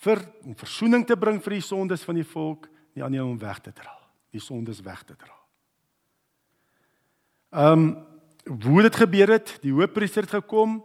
vir 0.04 0.22
om 0.46 0.56
verzoening 0.58 1.08
te 1.08 1.18
bring 1.18 1.40
vir 1.44 1.58
die 1.58 1.66
sondes 1.66 2.04
van 2.06 2.20
die 2.20 2.28
volk, 2.28 2.68
nie 2.94 3.06
aan 3.06 3.18
hom 3.18 3.40
weg 3.42 3.62
te 3.66 3.74
dra, 3.74 3.96
die 4.34 4.42
sondes 4.44 4.84
weg 4.86 5.04
te 5.08 5.16
dra. 5.18 5.37
Ehm 7.58 7.72
um, 7.80 8.06
hoe 8.62 8.82
dit 8.82 8.96
gebeur 8.96 9.32
het, 9.34 9.58
die 9.62 9.74
hoofpriester 9.74 10.24
het 10.24 10.32
gekom 10.32 10.78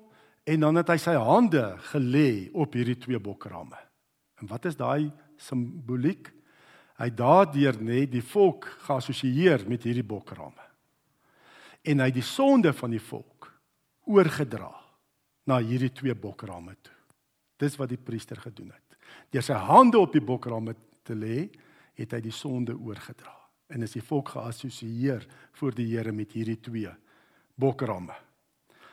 en 0.45 0.61
dan 0.65 0.79
het 0.81 0.89
hy 0.89 0.97
sy 0.99 1.13
hande 1.15 1.61
gelê 1.93 2.49
op 2.59 2.73
hierdie 2.75 2.97
twee 2.99 3.21
bokramme. 3.23 3.77
En 4.41 4.49
wat 4.51 4.65
is 4.67 4.79
daai 4.81 5.13
simboliek? 5.39 6.31
Hy 6.99 7.09
daardeur 7.15 7.77
nê 7.77 8.07
die 8.11 8.23
volk 8.25 8.67
geassosieer 8.87 9.67
met 9.69 9.85
hierdie 9.85 10.07
bokramme. 10.07 10.65
En 11.85 12.03
hy 12.03 12.09
die 12.11 12.25
sonde 12.25 12.73
van 12.73 12.97
die 12.97 13.05
volk 13.05 13.53
oorgedra 14.09 14.73
na 15.47 15.61
hierdie 15.61 15.93
twee 15.93 16.17
bokramme 16.17 16.75
toe. 16.81 16.97
Dis 17.61 17.77
wat 17.79 17.93
die 17.93 18.01
priester 18.01 18.41
gedoen 18.41 18.73
het. 18.73 18.99
Deur 19.31 19.45
sy 19.45 19.61
hande 19.69 20.01
op 20.01 20.17
die 20.17 20.25
bokramme 20.25 20.75
te 21.05 21.15
lê, 21.15 21.47
het 22.01 22.17
hy 22.17 22.25
die 22.25 22.35
sonde 22.35 22.75
oorgedra 22.75 23.42
en 23.73 23.83
is 23.83 23.97
die 23.97 24.05
volk 24.05 24.35
geassosieer 24.35 25.25
voor 25.59 25.75
die 25.75 25.89
Here 25.95 26.13
met 26.13 26.35
hierdie 26.37 26.61
twee 26.61 26.93
bokramme. 27.55 28.15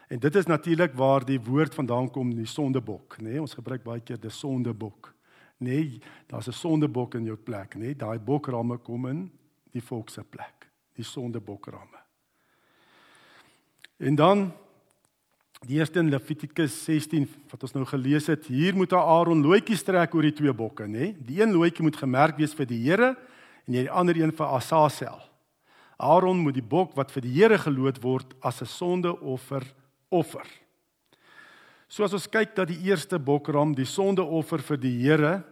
En 0.09 0.19
dit 0.19 0.35
is 0.35 0.47
natuurlik 0.49 0.95
waar 0.97 1.25
die 1.25 1.39
woord 1.41 1.75
vandaan 1.75 2.09
kom, 2.11 2.31
die 2.33 2.49
sondebok, 2.49 3.19
nê? 3.19 3.35
Nee, 3.35 3.41
ons 3.41 3.53
gebruik 3.53 3.83
baie 3.85 4.01
keer 4.01 4.17
die 4.21 4.33
sondebok. 4.33 5.11
Nee, 5.61 5.99
daar's 6.27 6.47
'n 6.47 6.55
sondebok 6.55 7.15
in 7.15 7.25
jou 7.25 7.37
plek, 7.37 7.75
nê? 7.75 7.79
Nee, 7.79 7.95
Daai 7.95 8.19
bokramme 8.19 8.77
kom 8.77 9.05
in 9.07 9.31
die 9.71 9.81
volk 9.81 10.09
se 10.09 10.23
plek, 10.23 10.67
die 10.95 11.03
sondebokramme. 11.03 11.99
En 13.97 14.15
dan 14.15 14.51
die 15.67 15.77
eerste 15.77 15.99
in 15.99 16.09
Levitikus 16.09 16.83
16 16.83 17.27
wat 17.51 17.63
ons 17.63 17.73
nou 17.73 17.85
gelees 17.85 18.27
het, 18.27 18.47
hier 18.47 18.75
moet 18.75 18.93
Aaron 18.93 19.41
loetjies 19.41 19.83
trek 19.83 20.13
oor 20.15 20.21
die 20.21 20.33
twee 20.33 20.53
bokke, 20.53 20.87
nê? 20.87 20.89
Nee? 20.99 21.15
Die 21.19 21.41
een 21.41 21.51
loetjie 21.51 21.83
moet 21.83 21.95
gemerk 21.95 22.37
wees 22.37 22.53
vir 22.53 22.65
die 22.65 22.79
Here 22.89 23.17
en 23.69 23.75
jy 23.77 23.85
die 23.85 23.93
ander 23.93 24.17
een 24.17 24.33
vir 24.33 24.55
Asasel. 24.57 25.19
Aaron 26.01 26.39
moet 26.41 26.57
die 26.57 26.65
bok 26.65 26.95
wat 26.97 27.11
vir 27.13 27.21
die 27.21 27.35
Here 27.35 27.59
geloot 27.61 28.01
word 28.01 28.33
as 28.41 28.61
'n 28.61 28.65
sondeoffer 28.65 29.63
offer. 30.09 30.47
So 31.87 32.03
as 32.03 32.13
ons 32.13 32.27
kyk 32.27 32.55
dat 32.55 32.67
die 32.67 32.81
eerste 32.89 33.19
bokram, 33.19 33.75
die 33.75 33.85
sondeoffer 33.85 34.61
vir 34.61 34.77
die 34.77 34.97
Here, 35.03 35.43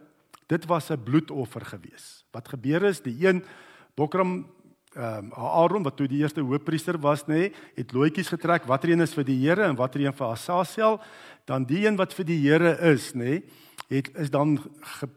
dit 0.47 0.65
was 0.65 0.89
'n 0.89 1.03
bloedoffer 1.03 1.61
gewees. 1.61 2.23
Wat 2.33 2.47
gebeur 2.47 2.85
is 2.85 3.01
die 3.01 3.27
een 3.27 3.43
bokram 3.95 4.47
ehm 4.95 5.25
um, 5.25 5.33
Aaron 5.33 5.83
wat 5.83 5.97
toe 5.97 6.07
die 6.07 6.21
eerste 6.21 6.41
hoofpriester 6.41 6.97
was 6.97 7.27
nê, 7.27 7.33
nee, 7.33 7.53
het 7.75 7.91
loetjies 7.93 8.29
getrek, 8.29 8.65
watter 8.65 8.89
een 8.89 9.01
is 9.01 9.13
vir 9.13 9.23
die 9.23 9.47
Here 9.47 9.63
en 9.63 9.75
watter 9.75 10.01
een 10.01 10.13
vir 10.13 10.27
Asasel, 10.27 10.99
dan 11.45 11.65
die 11.65 11.85
een 11.85 11.95
wat 11.95 12.13
vir 12.13 12.25
die 12.25 12.49
Here 12.49 12.77
is 12.93 13.13
nê, 13.13 13.19
nee, 13.19 13.43
het 13.89 14.09
is 14.15 14.29
dan 14.29 14.57
ge, 14.81 15.07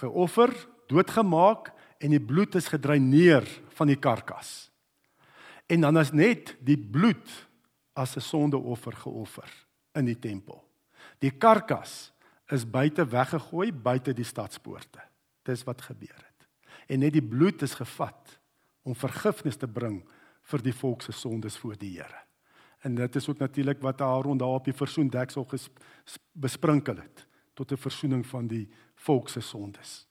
geoffer, 0.00 0.50
doodgemaak 0.88 1.72
en 2.00 2.14
die 2.14 2.22
bloed 2.22 2.56
is 2.56 2.70
gedreineer 2.72 3.44
van 3.76 3.90
die 3.90 3.98
karkas. 4.00 4.70
En 5.70 5.84
dan 5.84 5.98
is 6.00 6.12
net 6.16 6.56
die 6.64 6.78
bloed 6.78 7.28
as 7.92 8.16
'n 8.16 8.20
sondeoffer 8.20 8.92
geoffer 8.92 9.50
in 9.94 10.04
die 10.04 10.18
tempel. 10.18 10.64
Die 11.18 11.30
karkas 11.30 12.12
is 12.48 12.70
buite 12.70 13.04
weggegooi 13.04 13.72
buite 13.72 14.12
die 14.12 14.24
stadspoorte. 14.24 15.00
Dis 15.42 15.64
wat 15.64 15.82
gebeur 15.82 16.16
het. 16.16 16.48
En 16.86 16.98
net 16.98 17.12
die 17.12 17.22
bloed 17.22 17.62
is 17.62 17.74
gevat 17.74 18.38
om 18.82 18.94
vergifnis 18.94 19.56
te 19.56 19.68
bring 19.68 20.02
vir 20.42 20.62
die 20.62 20.74
volk 20.74 21.02
se 21.02 21.12
sondes 21.12 21.56
voor 21.56 21.76
die 21.78 21.98
Here. 21.98 22.24
En 22.80 22.94
dit 22.94 23.16
is 23.16 23.28
ook 23.28 23.38
natuurlik 23.38 23.80
wat 23.80 24.00
Aaron 24.00 24.38
daar 24.38 24.48
op 24.58 24.64
die 24.64 24.74
versoendeksel 24.74 25.46
besprinkel 26.32 26.96
het 26.96 27.26
tot 27.54 27.72
'n 27.72 27.76
versoening 27.76 28.26
van 28.26 28.46
die 28.46 28.68
volk 28.94 29.28
se 29.28 29.40
sondes. 29.40 30.09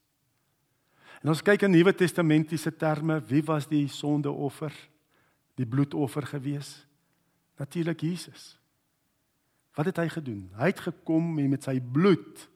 En 1.24 1.34
ons 1.34 1.42
kyk 1.44 1.66
in 1.68 1.74
Nuwe 1.76 1.94
Testamentiese 1.96 2.72
terme, 2.72 3.20
wie 3.28 3.44
was 3.44 3.68
die 3.68 3.88
sondeoffer? 3.92 4.74
Die 5.60 5.68
bloedoffer 5.68 6.24
gewees? 6.26 6.86
Natuurlik 7.60 8.02
Jesus. 8.02 8.54
Wat 9.76 9.86
het 9.86 10.00
hy 10.00 10.08
gedoen? 10.12 10.48
Hy 10.56 10.72
het 10.72 10.80
gekom 10.80 11.38
en 11.40 11.52
met 11.52 11.68
sy 11.68 11.80
bloed 11.80 12.48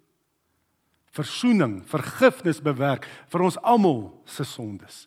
verzoening, 1.13 1.82
vergifnis 1.89 2.62
bewerk 2.63 3.05
vir 3.32 3.46
ons 3.46 3.60
almal 3.62 4.08
se 4.25 4.46
sondes. 4.48 5.03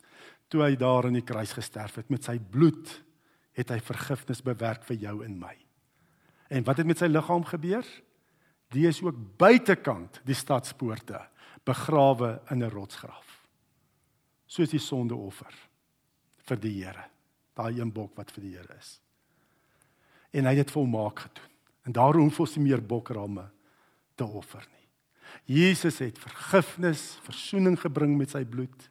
Toe 0.47 0.63
hy 0.63 0.75
daar 0.79 1.09
aan 1.09 1.17
die 1.17 1.25
kruis 1.25 1.51
gesterf 1.57 1.97
het 1.99 2.11
met 2.13 2.23
sy 2.27 2.37
bloed, 2.39 2.91
het 3.57 3.73
hy 3.73 3.79
vergifnis 3.83 4.43
bewerk 4.45 4.85
vir 4.87 5.01
jou 5.01 5.17
en 5.25 5.35
my. 5.41 5.55
En 6.53 6.63
wat 6.67 6.79
het 6.79 6.87
met 6.87 7.01
sy 7.01 7.09
liggaam 7.11 7.43
gebeur? 7.47 7.83
Die 8.71 8.85
is 8.87 9.01
ook 9.03 9.17
buitekant 9.39 10.21
die 10.27 10.37
stadspoorte, 10.37 11.19
begrawe 11.67 12.37
in 12.51 12.63
'n 12.63 12.71
rotsgraf. 12.71 13.26
Soos 14.47 14.71
die 14.71 14.81
sondeoffer 14.81 15.53
vir 16.47 16.61
die 16.63 16.73
Here, 16.79 17.03
daai 17.57 17.79
een 17.79 17.91
bok 17.91 18.15
wat 18.17 18.31
vir 18.35 18.45
die 18.45 18.55
Here 18.55 18.77
is. 18.79 18.97
En 20.31 20.47
hy 20.47 20.55
het 20.55 20.67
dit 20.67 20.75
volmaak 20.75 21.25
gedoen. 21.27 21.53
En 21.87 21.95
daarom 21.95 22.27
hoef 22.27 22.41
ons 22.43 22.57
nie 22.57 22.67
meer 22.67 22.83
bokramme 22.83 23.45
te 24.19 24.25
offer 24.25 24.63
nie. 24.65 24.87
Jesus 25.59 25.99
het 26.03 26.19
vergifnis, 26.19 27.17
verzoening 27.23 27.77
gebring 27.79 28.17
met 28.19 28.33
sy 28.33 28.43
bloed 28.47 28.89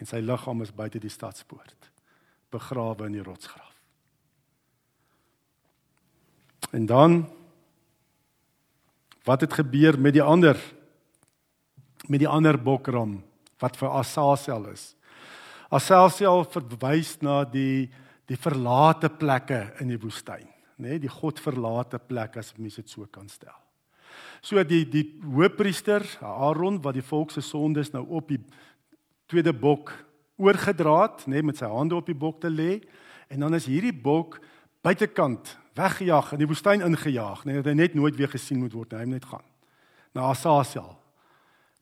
en 0.00 0.08
sy 0.08 0.20
liggaam 0.24 0.64
is 0.64 0.72
buite 0.74 1.00
die 1.00 1.12
stadspoort, 1.12 1.90
begrawe 2.52 3.06
in 3.08 3.16
die 3.18 3.24
rotsgraf. 3.24 3.72
En 6.72 6.86
dan 6.88 7.22
wat 9.24 9.44
het 9.44 9.52
gebeur 9.60 9.98
met 10.00 10.16
die 10.16 10.24
ander 10.24 10.58
met 12.08 12.18
die 12.18 12.28
ander 12.28 12.56
bokram 12.58 13.20
wat 13.62 13.78
vir 13.78 13.94
Asasiel 13.94 14.66
is? 14.72 14.92
Asasiel 15.72 16.44
verwys 16.52 17.16
na 17.24 17.42
die 17.48 17.90
die 18.30 18.38
verlate 18.38 19.10
plekke 19.10 19.74
in 19.82 19.90
die 19.90 19.98
woestyn, 20.00 20.46
nê, 20.78 20.94
nee, 20.94 21.00
die 21.02 21.10
God 21.10 21.40
verlate 21.42 21.98
plek 22.00 22.38
as 22.40 22.52
mens 22.56 22.78
dit 22.78 22.88
so 22.88 23.04
kan 23.12 23.26
stel. 23.28 23.56
So 24.40 24.62
die 24.64 24.84
die 24.88 25.02
hoofpriester 25.26 26.06
Aaron 26.22 26.78
wat 26.84 26.96
die 26.96 27.04
volk 27.04 27.34
se 27.34 27.42
sondes 27.44 27.90
nou 27.92 28.04
op 28.14 28.30
die 28.30 28.38
tweede 29.28 29.52
bok 29.52 29.92
oorgedra 30.40 30.94
het, 31.02 31.26
nê, 31.28 31.42
met 31.44 31.60
sy 31.60 31.68
hande 31.68 31.98
op 31.98 32.08
die 32.08 32.16
bok 32.16 32.40
te 32.40 32.48
lê, 32.48 32.78
en 33.28 33.44
dan 33.44 33.58
is 33.58 33.68
hierdie 33.68 33.92
bok 33.92 34.38
buitekant 34.86 35.56
weggejaag 35.76 36.32
in 36.34 36.44
die 36.44 36.48
woestyn 36.48 36.86
ingejaag, 36.86 37.44
nê, 37.48 37.58
dat 37.58 37.72
hy 37.72 37.76
net 37.82 37.98
nooit 37.98 38.16
weer 38.16 38.30
gesien 38.32 38.62
moet 38.62 38.76
word 38.76 38.94
hy 38.96 39.04
moet 39.04 39.18
net 39.18 39.28
gaan 39.28 39.48
na 40.12 40.28
Asasiel, 40.28 40.92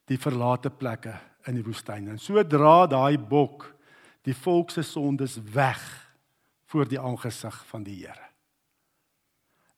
die 0.07 0.19
verlate 0.19 0.71
plekke 0.71 1.17
in 1.50 1.59
die 1.59 1.66
woestyn. 1.66 2.09
En 2.14 2.19
so 2.19 2.40
dra 2.47 2.87
daai 2.90 3.19
bok 3.19 3.69
die 4.26 4.37
volk 4.37 4.71
se 4.71 4.85
sondes 4.87 5.38
weg 5.52 5.83
voor 6.71 6.88
die 6.88 7.00
aangesig 7.00 7.57
van 7.71 7.85
die 7.87 7.99
Here. 8.04 8.28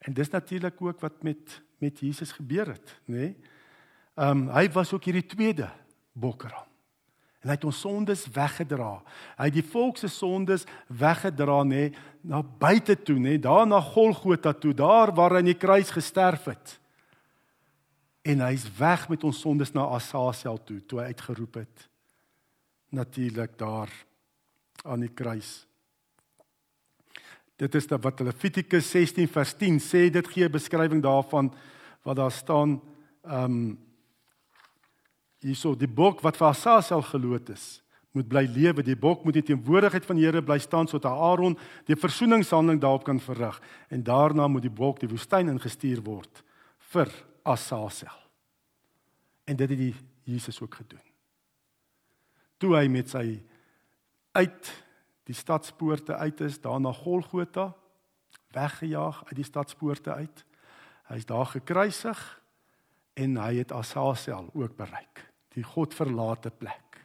En 0.03 0.15
dis 0.15 0.31
natuurlik 0.31 0.81
ook 0.83 1.01
wat 1.01 1.23
met 1.23 1.61
met 1.83 1.99
Jesus 1.99 2.31
gebeur 2.33 2.69
het, 2.71 2.93
nê? 3.11 3.17
Nee? 3.17 3.37
Ehm 4.15 4.45
um, 4.45 4.51
hy 4.55 4.69
was 4.71 4.93
ook 4.93 5.05
hierdie 5.09 5.27
tweede 5.27 5.67
bokram. 6.13 6.69
En 7.43 7.51
hy 7.51 7.57
het 7.57 7.65
ons 7.67 7.81
sondes 7.81 8.27
weggedra. 8.31 9.01
Hy 9.39 9.49
het 9.49 9.57
die 9.57 9.65
volk 9.67 9.99
se 9.99 10.07
sondes 10.13 10.63
weggedra 10.87 11.63
nê 11.67 11.89
nee, 11.89 11.95
na 12.23 12.43
buite 12.43 12.95
toe 13.03 13.17
nê, 13.17 13.33
nee, 13.35 13.43
daar 13.43 13.67
na 13.67 13.81
Golgotha 13.81 14.53
toe, 14.53 14.75
daar 14.75 15.11
waar 15.17 15.35
hy 15.35 15.43
aan 15.43 15.51
die 15.51 15.59
kruis 15.59 15.91
gesterf 15.91 16.45
het. 16.53 16.77
En 18.23 18.41
hy's 18.47 18.65
weg 18.79 19.09
met 19.09 19.25
ons 19.25 19.41
sondes 19.41 19.73
na 19.75 19.89
Asasiel 19.97 20.61
toe, 20.65 20.79
toe 20.87 21.01
hy 21.01 21.11
uitgeroep 21.11 21.55
het. 21.55 21.89
Natuurlik 22.95 23.59
daar 23.59 23.91
aan 24.85 25.01
die 25.01 25.11
kruis. 25.11 25.67
Dit 27.57 27.75
is 27.75 27.87
wat 27.87 28.21
Levitikus 28.21 28.91
16 28.91 29.29
vers 29.29 29.55
10 29.59 29.79
sê, 29.81 30.11
dit 30.11 30.29
gee 30.29 30.45
'n 30.45 30.53
beskrywing 30.53 31.03
daarvan 31.03 31.53
wat 32.03 32.17
daar 32.17 32.33
staan 32.33 32.81
ehm 33.23 33.45
um, 33.45 33.79
hierso 35.43 35.75
die 35.75 35.91
bok 35.91 36.21
wat 36.23 36.37
vir 36.37 36.49
Asasel 36.49 37.03
geloot 37.03 37.49
is 37.49 37.83
moet 38.13 38.29
bly 38.29 38.45
lewe 38.47 38.83
die 38.85 38.97
bok 38.97 39.25
moet 39.25 39.37
in 39.41 39.47
teenwoordigheid 39.47 40.05
van 40.05 40.17
die 40.17 40.27
Here 40.27 40.43
bly 40.43 40.59
staan 40.59 40.89
sodat 40.89 41.13
Aaron 41.13 41.57
die 41.89 41.97
versoeningshandeling 41.97 42.81
daarop 42.81 43.05
kan 43.05 43.21
verrig 43.21 43.61
en 43.89 44.03
daarna 44.03 44.49
moet 44.49 44.63
die 44.63 44.75
bok 44.83 45.01
die 45.01 45.09
woestyn 45.09 45.49
ingestuur 45.49 46.03
word 46.05 46.43
vir 46.93 47.11
Asasel 47.43 48.21
en 49.45 49.57
dit 49.57 49.69
het 49.69 49.79
die 49.79 49.95
Jesus 50.23 50.61
ook 50.61 50.75
gedoen 50.75 51.05
toe 52.59 52.77
hy 52.77 52.87
met 52.89 53.11
sy 53.11 53.27
uit 54.33 54.73
die 55.27 55.37
stadspoorte 55.37 56.17
uit 56.17 56.41
is 56.41 56.61
daar 56.61 56.81
na 56.81 56.93
Golgotha 56.93 57.73
weggejaag 58.53 59.25
uit 59.27 59.37
die 59.37 59.49
stadspoorte 59.49 60.15
uit 60.15 60.45
Hy's 61.13 61.27
daar 61.29 61.47
gekruisig 61.51 62.21
en 63.21 63.37
hy 63.37 63.59
het 63.59 63.73
Asasel 63.77 64.49
ook 64.57 64.77
bereik, 64.79 65.27
die 65.53 65.65
godverlate 65.67 66.51
plek. 66.51 67.03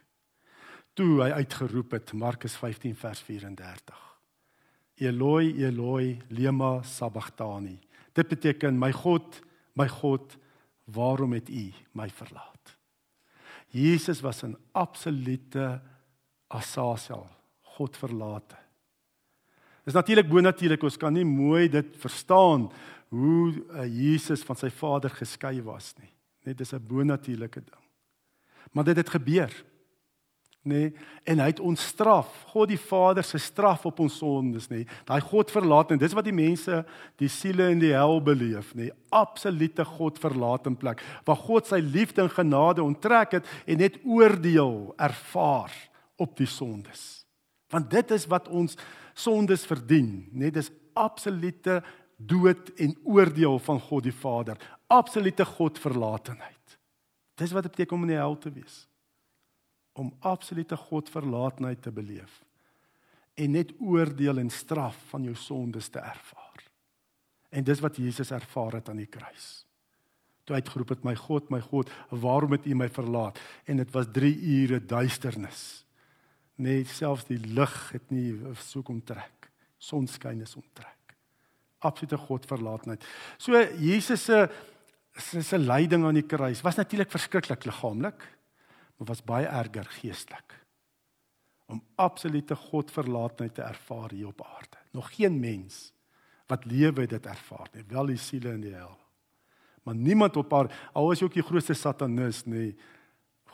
Toe 0.96 1.20
hy 1.20 1.42
uitgeroep 1.42 1.92
het 1.98 2.12
Markus 2.16 2.56
15 2.56 2.96
vers 2.96 3.20
34. 3.26 3.98
Eloi 5.04 5.52
Eloi 5.66 6.16
lema 6.32 6.78
sabachthani. 6.82 7.76
Dit 8.16 8.32
beteken 8.32 8.78
my 8.80 8.90
God, 8.96 9.42
my 9.78 9.88
God, 9.88 10.36
waarom 10.84 11.32
het 11.36 11.48
U 11.48 11.72
my 11.92 12.08
verlaat? 12.10 12.76
Jesus 13.70 14.20
was 14.20 14.42
'n 14.42 14.56
absolute 14.72 15.80
Asasel, 16.48 17.26
godverlate. 17.60 18.56
Dis 19.84 19.94
natuurlik 19.94 20.28
bo 20.28 20.40
natuurlik, 20.40 20.82
ons 20.82 20.96
kan 20.96 21.12
nie 21.12 21.24
mooi 21.24 21.68
dit 21.68 21.96
verstaan 21.96 22.70
hoe 23.08 23.52
uh, 23.52 23.84
Jesus 23.84 24.42
van 24.44 24.56
sy 24.56 24.70
Vader 24.70 25.10
geskei 25.10 25.62
was 25.64 25.94
nie. 26.00 26.10
Net 26.44 26.58
dis 26.58 26.72
'n 26.72 26.86
bonatuurlike 26.86 27.60
ding. 27.60 27.84
Maar 28.72 28.84
dit 28.84 28.96
het 28.96 29.08
gebeur. 29.08 29.64
Nê? 30.66 30.88
En 31.22 31.38
hy 31.38 31.46
het 31.52 31.60
ons 31.62 31.82
straf, 31.92 32.30
God 32.50 32.72
die 32.72 32.80
Vader 32.80 33.22
se 33.24 33.38
straf 33.40 33.84
op 33.86 34.00
ons 34.02 34.16
sondes, 34.18 34.66
nê. 34.72 34.82
Daai 35.06 35.20
God 35.22 35.52
verlaat 35.54 35.92
en 35.94 36.00
dis 36.00 36.16
wat 36.16 36.26
die 36.26 36.34
mense, 36.34 36.80
die 37.20 37.30
siele 37.30 37.68
in 37.72 37.78
die 37.82 37.92
hel 37.94 38.18
beleef, 38.24 38.72
nê. 38.76 38.88
Absolute 39.14 39.86
God 39.86 40.18
verlaat 40.20 40.66
in 40.68 40.76
plek 40.78 41.04
waar 41.28 41.38
God 41.38 41.70
sy 41.70 41.78
liefde 41.84 42.24
en 42.24 42.32
genade 42.32 42.82
onttrek 42.84 43.38
het 43.38 43.54
en 43.66 43.80
net 43.84 44.00
oordeel 44.02 44.90
ervaar 44.98 45.72
op 46.18 46.34
die 46.36 46.50
sondes. 46.50 47.22
Want 47.70 47.90
dit 47.92 48.10
is 48.16 48.26
wat 48.28 48.50
ons 48.50 48.74
sondes 49.14 49.64
verdien, 49.68 50.26
nê. 50.34 50.50
Dis 50.50 50.72
absolute 50.98 51.80
dood 52.18 52.74
en 52.82 52.96
oordeel 53.06 53.60
van 53.62 53.78
God 53.80 54.08
die 54.08 54.16
Vader, 54.16 54.58
absolute 54.90 55.46
godverlatenheid. 55.46 56.78
Dis 57.38 57.54
wat 57.54 57.68
dit 57.68 57.76
beteken 57.76 57.94
om 57.94 58.08
in 58.08 58.16
die 58.16 58.18
hel 58.18 58.34
te 58.42 58.50
wees. 58.50 58.88
Om 59.98 60.12
absolute 60.26 60.76
godverlatenheid 60.88 61.82
te 61.82 61.94
beleef 61.94 62.44
en 63.38 63.52
net 63.54 63.70
oordeel 63.78 64.40
en 64.42 64.48
straf 64.50 64.96
van 65.12 65.22
jou 65.22 65.34
sondes 65.38 65.86
te 65.94 66.00
ervaar. 66.02 66.64
En 67.54 67.62
dis 67.62 67.82
wat 67.84 68.00
Jesus 68.02 68.32
ervaar 68.34 68.80
het 68.80 68.88
aan 68.90 68.98
die 68.98 69.06
kruis. 69.06 69.62
Toe 70.42 70.56
hy 70.56 70.62
uitgeroep 70.64 70.90
het 70.96 71.06
my 71.06 71.14
God, 71.14 71.46
my 71.54 71.60
God, 71.62 71.92
waarom 72.10 72.56
het 72.56 72.66
U 72.66 72.74
my 72.74 72.88
verlaat? 72.90 73.38
En 73.70 73.78
dit 73.78 73.94
was 73.94 74.10
3 74.10 74.34
ure 74.58 74.80
duisternis. 74.82 75.62
Net 76.58 76.90
selfs 76.90 77.28
die 77.30 77.38
lig 77.38 77.78
het 77.94 78.10
nie 78.10 78.32
so 78.58 78.82
kom 78.82 78.98
trek. 79.06 79.52
Sonskyn 79.78 80.42
is 80.42 80.58
onttrek 80.58 80.98
absolute 81.78 82.18
godverlatenheid. 82.26 83.04
So 83.38 83.60
Jesus 83.78 84.24
se 84.24 84.48
se 85.18 85.58
lyding 85.58 86.04
aan 86.06 86.14
die 86.14 86.26
kruis 86.26 86.60
was 86.62 86.76
natuurlik 86.78 87.10
verskriklik 87.10 87.64
liggaamlik, 87.66 88.22
maar 88.98 89.06
was 89.06 89.24
baie 89.24 89.46
erger 89.46 89.86
geestelik. 90.00 90.54
Om 91.68 91.82
absolute 91.94 92.56
godverlatenheid 92.56 93.54
te 93.54 93.62
ervaar 93.62 94.10
hier 94.10 94.26
op 94.26 94.42
aarde. 94.42 94.80
Nog 94.90 95.14
geen 95.14 95.40
mens 95.40 95.92
wat 96.48 96.64
lewe 96.64 97.06
dit 97.06 97.26
ervaar 97.26 97.68
nie, 97.72 97.84
wel 97.88 98.06
die 98.06 98.16
siele 98.16 98.54
in 98.56 98.64
die 98.64 98.74
hel. 98.74 98.96
Maar 99.84 99.94
niemand 99.94 100.36
op 100.36 100.52
aarde, 100.52 100.74
al 100.92 101.12
is 101.12 101.20
jy 101.20 101.28
ook 101.28 101.36
die 101.36 101.44
grootste 101.44 101.76
satanis, 101.76 102.42
nê, 102.48 102.72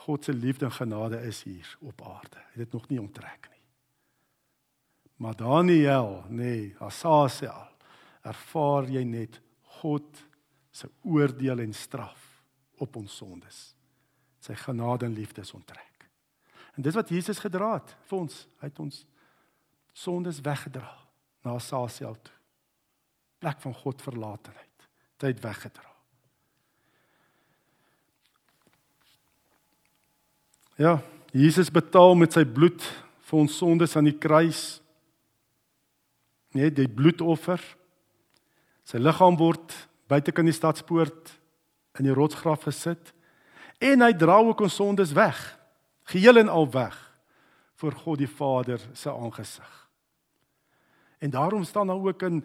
God 0.04 0.24
se 0.24 0.34
liefde 0.34 0.66
en 0.68 0.74
genade 0.74 1.20
is 1.26 1.42
hier 1.46 1.68
op 1.80 2.02
aarde. 2.06 2.40
Hy 2.52 2.60
het 2.60 2.64
dit 2.66 2.72
nog 2.76 2.88
nie 2.90 3.00
onttrek 3.00 3.48
nie. 3.50 3.62
Maar 5.22 5.36
Daniel, 5.38 6.24
nê, 6.28 6.74
Asasiel 6.82 7.70
ervaar 8.24 8.88
jy 8.90 9.04
net 9.04 9.40
God 9.80 10.22
se 10.74 10.88
oordeel 11.02 11.62
en 11.64 11.74
straf 11.76 12.20
op 12.82 12.96
ons 12.96 13.16
sondes. 13.16 13.74
Sy 14.44 14.56
genade 14.60 15.06
en 15.08 15.16
liefde 15.16 15.44
onttrek. 15.56 16.08
En 16.76 16.84
dis 16.84 16.96
wat 16.96 17.08
Jesus 17.08 17.40
gedra 17.40 17.78
het 17.78 17.94
vir 18.10 18.18
ons. 18.18 18.40
Hy 18.60 18.68
het 18.68 18.80
ons 18.82 19.00
sondes 19.94 20.40
weggedra 20.44 20.90
na 21.46 21.56
Sasiel 21.62 22.16
toe. 22.20 22.34
Plek 23.40 23.60
van 23.62 23.74
God 23.78 24.02
verlatenheid. 24.02 24.88
Tyd 25.22 25.40
weggedra. 25.40 25.90
Ja, 30.76 30.98
Jesus 31.30 31.70
betaal 31.70 32.16
met 32.18 32.34
sy 32.34 32.42
bloed 32.44 32.82
vir 33.28 33.38
ons 33.38 33.56
sondes 33.56 33.94
aan 33.96 34.08
die 34.08 34.18
kruis. 34.18 34.80
Nee, 36.54 36.70
die 36.74 36.90
bloedoffer 36.90 37.62
Sy 38.84 39.00
liggaam 39.00 39.36
word 39.40 39.72
buite 40.12 40.32
kan 40.36 40.46
die 40.46 40.54
stadspoort 40.54 41.32
in 41.98 42.08
die 42.08 42.16
rotsgraf 42.16 42.66
gesit 42.68 43.14
en 43.78 44.04
hy 44.04 44.12
dra 44.12 44.38
ook 44.42 44.60
ons 44.60 44.74
sondes 44.74 45.12
weg, 45.12 45.38
geheel 46.10 46.44
en 46.44 46.48
al 46.48 46.68
weg 46.70 46.96
voor 47.80 47.92
God 48.04 48.18
die 48.18 48.30
Vader 48.30 48.80
se 48.92 49.10
aangesig. 49.12 49.72
En 51.18 51.30
daarom 51.30 51.64
staan 51.64 51.86
daar 51.86 52.02
ook 52.02 52.22
in 52.22 52.44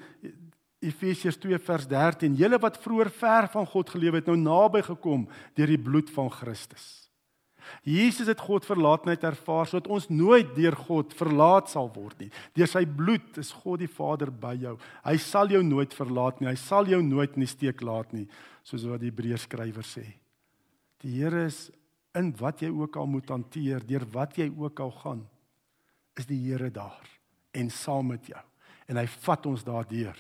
Efesiërs 0.79 1.37
2 1.37 1.59
vers 1.59 1.87
13: 1.87 2.35
"Julle 2.35 2.59
wat 2.59 2.77
vroeër 2.77 3.09
ver 3.09 3.47
van 3.47 3.65
God 3.65 3.89
geleef 3.89 4.13
het, 4.13 4.25
nou 4.25 4.37
naby 4.37 4.81
gekom 4.81 5.27
deur 5.53 5.67
die 5.67 5.79
bloed 5.79 6.09
van 6.09 6.31
Christus." 6.31 7.09
Jesus 7.83 8.27
het 8.27 8.39
God 8.39 8.65
verlaatheid 8.65 9.23
ervaar 9.23 9.67
sodat 9.67 9.87
ons 9.87 10.07
nooit 10.09 10.55
deur 10.55 10.75
God 10.75 11.13
verlaat 11.13 11.69
sal 11.69 11.91
word 11.93 12.19
nie. 12.19 12.31
Deur 12.57 12.67
sy 12.67 12.85
bloed 12.85 13.37
is 13.37 13.51
God 13.51 13.79
die 13.83 13.91
Vader 13.91 14.31
by 14.31 14.55
jou. 14.59 14.77
Hy 15.05 15.17
sal 15.17 15.51
jou 15.53 15.61
nooit 15.63 15.93
verlaat 15.93 16.39
nie. 16.39 16.49
Hy 16.49 16.55
sal 16.55 16.89
jou 16.89 17.01
nooit 17.03 17.37
in 17.37 17.45
die 17.45 17.51
steek 17.51 17.81
laat 17.81 18.13
nie, 18.13 18.27
soos 18.63 18.87
wat 18.89 19.03
die 19.03 19.11
Hebreërs 19.11 19.47
skrywer 19.47 19.85
sê. 19.85 20.05
Die 21.03 21.15
Here 21.21 21.45
is 21.45 21.69
in 22.17 22.33
wat 22.39 22.63
jy 22.63 22.69
ook 22.73 22.97
al 22.99 23.07
moet 23.07 23.29
hanteer, 23.29 23.83
deur 23.85 24.05
wat 24.11 24.37
jy 24.39 24.49
ook 24.49 24.79
al 24.83 24.91
gaan, 24.91 25.23
is 26.19 26.27
die 26.27 26.39
Here 26.47 26.71
daar 26.71 27.07
en 27.55 27.69
saam 27.69 28.11
met 28.13 28.27
jou. 28.29 28.41
En 28.89 28.97
hy 28.97 29.05
vat 29.07 29.45
ons 29.49 29.63
daardeur 29.65 30.17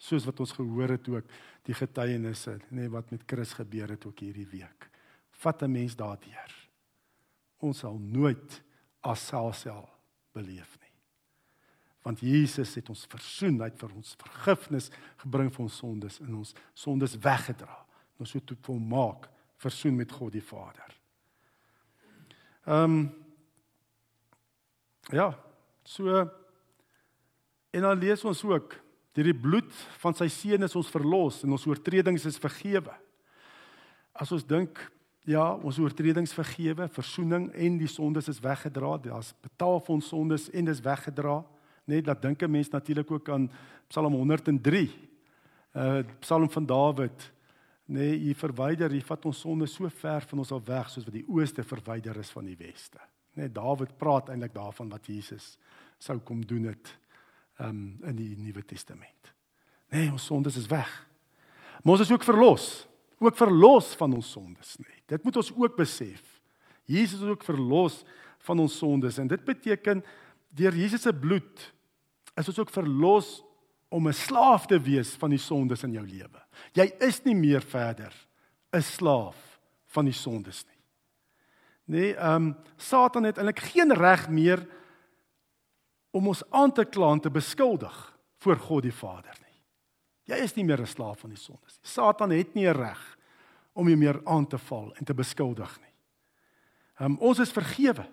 soos 0.00 0.24
wat 0.24 0.40
ons 0.40 0.54
gehoor 0.56 0.94
het 0.94 1.08
ook 1.12 1.32
die 1.68 1.76
getuienisse 1.76 2.56
nê 2.70 2.86
nee, 2.86 2.92
wat 2.92 3.10
met 3.12 3.26
Chris 3.28 3.52
gebeur 3.58 3.92
het 3.92 4.06
ook 4.08 4.22
hierdie 4.24 4.48
week. 4.48 4.88
Vat 5.42 5.62
'n 5.62 5.72
mens 5.72 5.96
daardeur. 5.96 6.52
Ons 7.60 7.78
sal 7.78 7.98
nooit 7.98 8.62
aselfsel 9.00 9.88
beleef 10.32 10.78
nie. 10.80 10.92
Want 12.02 12.20
Jesus 12.20 12.74
het 12.74 12.88
ons 12.88 13.06
versoen, 13.06 13.58
hy 13.60 13.68
het 13.68 13.78
vir 13.78 13.92
ons 13.94 14.16
vergifnis 14.18 14.90
gebring 15.16 15.52
vir 15.52 15.62
ons 15.62 15.76
sondes 15.76 16.20
en 16.20 16.34
ons 16.34 16.54
sondes 16.74 17.18
weggedra. 17.18 17.86
Ons 18.18 18.30
so 18.30 18.40
toe 18.40 18.56
volmaak 18.62 19.28
versoen 19.60 19.96
met 19.96 20.12
God 20.12 20.32
die 20.32 20.44
Vader. 20.44 20.96
Ehm 22.66 22.84
um, 22.84 23.00
Ja, 25.10 25.32
so 25.82 26.06
en 27.70 27.82
dan 27.82 27.98
lees 27.98 28.22
ons 28.24 28.44
ook 28.44 28.76
Deur 29.16 29.26
die 29.26 29.34
bloed 29.34 29.70
van 29.98 30.14
sy 30.14 30.28
seun 30.30 30.62
is 30.62 30.76
ons 30.78 30.90
verlos 30.92 31.40
en 31.42 31.56
ons 31.56 31.66
oortredings 31.66 32.28
is 32.28 32.38
vergewe. 32.38 32.92
As 34.14 34.30
ons 34.30 34.44
dink, 34.46 34.78
ja, 35.26 35.48
ons 35.66 35.80
oortredings 35.82 36.34
vergewe, 36.36 36.86
verzoening 36.94 37.48
en 37.50 37.78
die 37.80 37.90
sondes 37.90 38.30
is 38.30 38.38
weggedra, 38.42 38.94
daar's 39.02 39.32
betaal 39.42 39.82
vir 39.82 39.96
ons 39.96 40.12
sondes 40.12 40.46
en 40.54 40.70
dis 40.70 40.82
weggedra. 40.84 41.40
Net 41.90 42.06
dat 42.06 42.22
dink 42.22 42.42
'n 42.42 42.50
mens 42.50 42.70
natuurlik 42.70 43.10
ook 43.10 43.28
aan 43.28 43.50
Psalm 43.88 44.14
103. 44.14 44.90
Uh 45.74 46.02
Psalm 46.20 46.50
van 46.50 46.66
Dawid. 46.66 47.32
Nee, 47.90 48.14
u 48.30 48.34
verwyder, 48.38 48.92
u 48.94 49.00
vat 49.02 49.24
ons 49.26 49.40
sondes 49.42 49.72
so 49.74 49.88
ver 49.90 50.22
van 50.30 50.38
ons 50.38 50.52
af 50.54 50.62
weg 50.68 50.90
soos 50.92 51.06
wat 51.08 51.16
die 51.16 51.26
ooste 51.26 51.64
verwyder 51.66 52.20
is 52.22 52.30
van 52.30 52.46
die 52.46 52.54
weste. 52.58 53.00
Net 53.34 53.54
Dawid 53.54 53.96
praat 53.98 54.30
eintlik 54.30 54.54
daarvan 54.54 54.92
wat 54.92 55.08
Jesus 55.10 55.56
sou 55.98 56.20
kom 56.22 56.44
doen 56.46 56.68
het 56.70 56.92
um, 57.58 57.98
in 58.06 58.16
die 58.18 58.36
Nuwe 58.38 58.62
Testament. 58.62 59.32
Nee, 59.90 60.06
ons 60.12 60.28
sondes 60.30 60.58
is 60.60 60.70
weg. 60.70 60.90
Ons 61.82 62.04
is 62.04 62.12
ook 62.14 62.24
verlos, 62.24 62.86
ook 63.18 63.36
verlos 63.36 63.90
van 63.98 64.14
ons 64.14 64.30
sondes, 64.36 64.76
nê. 64.78 64.86
Nee. 64.86 65.02
Dit 65.10 65.26
moet 65.26 65.40
ons 65.42 65.50
ook 65.56 65.74
besef. 65.76 66.22
Jesus 66.86 67.24
is 67.24 67.32
ook 67.32 67.42
verlos 67.42 68.04
van 68.46 68.62
ons 68.62 68.76
sondes 68.78 69.18
en 69.18 69.28
dit 69.30 69.42
beteken 69.44 70.04
deur 70.54 70.78
Jesus 70.78 71.02
se 71.02 71.12
bloed 71.14 71.66
is 72.38 72.48
ons 72.50 72.62
ook 72.62 72.70
verlos 72.70 73.40
om 73.90 74.08
'n 74.08 74.12
slaaf 74.12 74.66
te 74.66 74.80
wees 74.80 75.14
van 75.18 75.30
die 75.30 75.38
sondes 75.38 75.82
in 75.82 75.92
jou 75.92 76.06
lewe. 76.06 76.42
Jy 76.72 76.92
is 77.00 77.22
nie 77.24 77.34
meer 77.34 77.62
verder 77.62 78.14
'n 78.72 78.82
slaaf 78.82 79.60
van 79.86 80.04
die 80.04 80.14
sondes 80.14 80.64
nie. 80.64 80.80
Nee, 81.84 82.14
ehm 82.14 82.34
um, 82.34 82.56
Satan 82.76 83.24
het 83.24 83.36
eintlik 83.36 83.58
geen 83.58 83.92
reg 83.92 84.28
meer 84.28 84.66
om 86.10 86.28
ons 86.28 86.42
aan 86.50 86.72
te 86.72 86.84
kla 86.84 87.12
en 87.12 87.20
te 87.20 87.30
beskuldig 87.30 88.18
voor 88.38 88.56
God 88.56 88.82
die 88.82 88.94
Vader 88.94 89.36
nie. 89.42 89.62
Jy 90.24 90.42
is 90.44 90.54
nie 90.54 90.64
meer 90.64 90.80
'n 90.80 90.86
slaaf 90.86 91.18
van 91.18 91.30
die 91.30 91.38
sonde 91.38 91.66
nie. 91.66 91.78
Satan 91.82 92.30
het 92.30 92.54
nie 92.54 92.66
'n 92.68 92.76
reg 92.76 93.18
om 93.72 93.88
jou 93.88 93.96
meer 93.96 94.20
aan 94.24 94.46
te 94.46 94.58
val 94.58 94.94
en 94.94 95.04
te 95.04 95.14
beskuldig 95.14 95.80
nie. 95.80 95.94
Um, 97.00 97.16
ons 97.18 97.38
is 97.38 97.52
vergewe. 97.52 98.06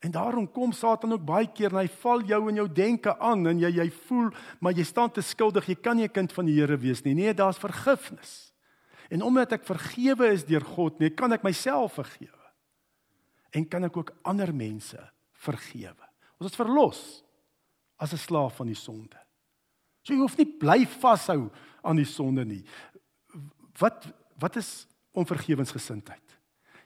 En 0.00 0.10
daarom 0.10 0.46
kom 0.50 0.72
Satan 0.72 1.12
ook 1.12 1.24
baie 1.24 1.48
keer 1.52 1.74
en 1.74 1.82
hy 1.82 1.88
val 2.00 2.22
jou 2.24 2.40
in 2.48 2.60
jou 2.62 2.66
denke 2.72 3.12
aan 3.20 3.44
en 3.50 3.58
jy 3.60 3.68
jy 3.76 3.88
voel 4.06 4.30
maar 4.60 4.72
jy 4.72 4.84
staan 4.88 5.12
te 5.12 5.20
skuldig, 5.20 5.68
jy 5.68 5.76
kan 5.76 5.96
nie 5.96 6.08
'n 6.08 6.12
kind 6.12 6.32
van 6.32 6.46
die 6.46 6.56
Here 6.56 6.76
wees 6.76 7.04
nie. 7.04 7.14
Nee, 7.14 7.34
daar's 7.34 7.58
vergifnis. 7.58 8.52
En 9.10 9.22
omdat 9.22 9.52
ek 9.52 9.64
vergewe 9.64 10.32
is 10.32 10.44
deur 10.44 10.64
God, 10.64 10.98
nee, 10.98 11.10
kan 11.10 11.32
ek 11.32 11.42
myself 11.42 11.92
vergewe. 11.92 12.52
En 13.50 13.68
kan 13.68 13.84
ek 13.84 13.96
ook 13.96 14.12
ander 14.22 14.54
mense 14.54 15.10
vergewe. 15.32 16.08
Ons 16.38 16.50
is 16.50 16.56
verlos 16.56 17.24
as 17.98 18.12
'n 18.12 18.16
slaaf 18.16 18.56
van 18.56 18.66
die 18.66 18.74
sonde. 18.74 19.18
So 20.02 20.14
jy 20.14 20.20
hoef 20.20 20.36
nie 20.38 20.46
bly 20.46 20.86
vashou 20.86 21.50
aan 21.82 21.96
die 21.96 22.08
sonde 22.08 22.44
nie. 22.44 22.64
Wat 23.78 24.06
wat 24.40 24.56
is 24.56 24.86
onvergewensgesindheid? 25.12 26.38